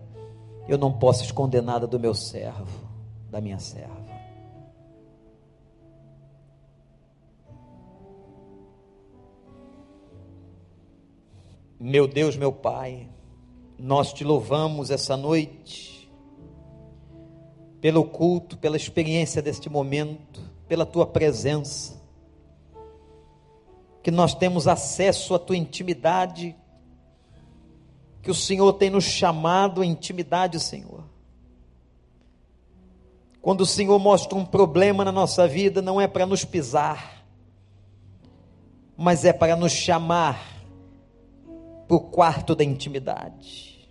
Eu 0.66 0.76
não 0.76 0.92
posso 0.92 1.22
esconder 1.22 1.62
nada 1.62 1.86
do 1.86 2.00
meu 2.00 2.14
servo, 2.14 2.90
da 3.30 3.40
minha 3.40 3.60
serva. 3.60 4.05
Meu 11.78 12.08
Deus, 12.08 12.36
meu 12.36 12.50
Pai, 12.50 13.06
nós 13.78 14.10
te 14.10 14.24
louvamos 14.24 14.90
essa 14.90 15.14
noite, 15.14 16.10
pelo 17.82 18.02
culto, 18.02 18.56
pela 18.56 18.78
experiência 18.78 19.42
deste 19.42 19.68
momento, 19.68 20.40
pela 20.66 20.86
tua 20.86 21.06
presença, 21.06 22.02
que 24.02 24.10
nós 24.10 24.34
temos 24.34 24.66
acesso 24.66 25.34
à 25.34 25.38
tua 25.38 25.56
intimidade 25.56 26.56
que 28.22 28.30
o 28.30 28.34
Senhor 28.34 28.72
tem 28.72 28.88
nos 28.88 29.04
chamado 29.04 29.82
à 29.82 29.86
intimidade, 29.86 30.58
Senhor. 30.58 31.04
Quando 33.42 33.60
o 33.60 33.66
Senhor 33.66 33.98
mostra 33.98 34.36
um 34.36 34.46
problema 34.46 35.04
na 35.04 35.12
nossa 35.12 35.46
vida, 35.46 35.82
não 35.82 36.00
é 36.00 36.08
para 36.08 36.24
nos 36.24 36.44
pisar, 36.44 37.22
mas 38.96 39.26
é 39.26 39.32
para 39.32 39.54
nos 39.54 39.72
chamar 39.72 40.55
para 41.86 41.96
o 41.96 42.00
quarto 42.00 42.54
da 42.54 42.64
intimidade. 42.64 43.88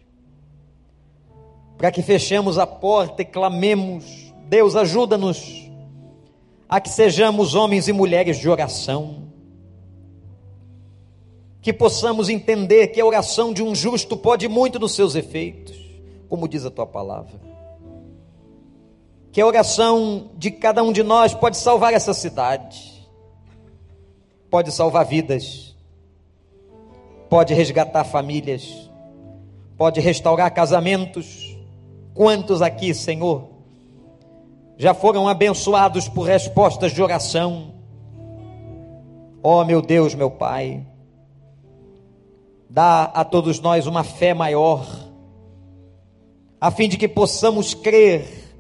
Para 1.77 1.91
que 1.91 2.01
fechemos 2.01 2.57
a 2.57 2.65
porta 2.65 3.21
e 3.21 3.25
clamemos: 3.25 4.33
Deus, 4.47 4.75
ajuda-nos 4.75 5.69
a 6.67 6.79
que 6.79 6.89
sejamos 6.89 7.53
homens 7.53 7.87
e 7.87 7.93
mulheres 7.93 8.37
de 8.37 8.49
oração 8.49 9.25
que 11.65 11.73
possamos 11.73 12.29
entender 12.29 12.89
que 12.89 13.01
a 13.01 13.05
oração 13.07 13.51
de 13.51 13.63
um 13.63 13.73
justo 13.73 14.15
pode 14.15 14.47
muito 14.47 14.77
nos 14.77 14.93
seus 14.93 15.15
efeitos, 15.15 15.75
como 16.29 16.47
diz 16.47 16.63
a 16.63 16.69
tua 16.69 16.85
palavra. 16.85 17.41
Que 19.31 19.41
a 19.41 19.47
oração 19.47 20.29
de 20.35 20.51
cada 20.51 20.83
um 20.83 20.93
de 20.93 21.01
nós 21.01 21.33
pode 21.33 21.57
salvar 21.57 21.91
essa 21.91 22.13
cidade, 22.13 23.09
pode 24.47 24.71
salvar 24.71 25.07
vidas, 25.07 25.74
pode 27.35 27.53
resgatar 27.53 28.05
famílias, 28.05 28.89
pode 29.77 29.99
restaurar 29.99 30.49
casamentos. 30.53 31.53
Quantos 32.13 32.61
aqui, 32.61 32.93
Senhor, 32.93 33.49
já 34.77 34.93
foram 34.93 35.27
abençoados 35.27 36.07
por 36.07 36.25
respostas 36.25 36.93
de 36.93 37.03
oração? 37.03 37.73
Ó 39.43 39.59
oh, 39.59 39.65
meu 39.65 39.81
Deus, 39.81 40.15
meu 40.15 40.31
Pai 40.31 40.87
dá 42.69 43.03
a 43.03 43.25
todos 43.25 43.59
nós 43.59 43.85
uma 43.85 44.05
fé 44.05 44.33
maior, 44.33 44.87
a 46.61 46.71
fim 46.71 46.87
de 46.87 46.97
que 46.97 47.05
possamos 47.09 47.73
crer 47.73 48.55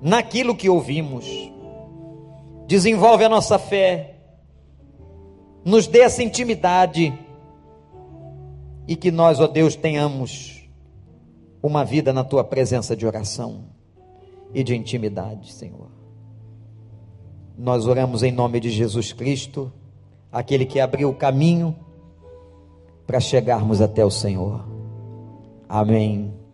naquilo 0.00 0.56
que 0.56 0.70
ouvimos. 0.70 1.26
Desenvolve 2.66 3.22
a 3.22 3.28
nossa 3.28 3.58
fé, 3.58 4.14
nos 5.62 5.86
dê 5.86 6.00
essa 6.00 6.22
intimidade 6.22 7.25
e 8.86 8.94
que 8.94 9.10
nós, 9.10 9.40
ó 9.40 9.46
Deus, 9.46 9.74
tenhamos 9.74 10.68
uma 11.62 11.84
vida 11.84 12.12
na 12.12 12.22
tua 12.22 12.44
presença 12.44 12.96
de 12.96 13.06
oração 13.06 13.64
e 14.54 14.62
de 14.62 14.74
intimidade, 14.74 15.52
Senhor. 15.52 15.90
Nós 17.58 17.86
oramos 17.86 18.22
em 18.22 18.30
nome 18.30 18.60
de 18.60 18.70
Jesus 18.70 19.12
Cristo, 19.12 19.72
aquele 20.30 20.66
que 20.66 20.78
abriu 20.78 21.10
o 21.10 21.14
caminho 21.14 21.74
para 23.06 23.18
chegarmos 23.18 23.80
até 23.80 24.04
o 24.04 24.10
Senhor. 24.10 24.64
Amém. 25.68 26.45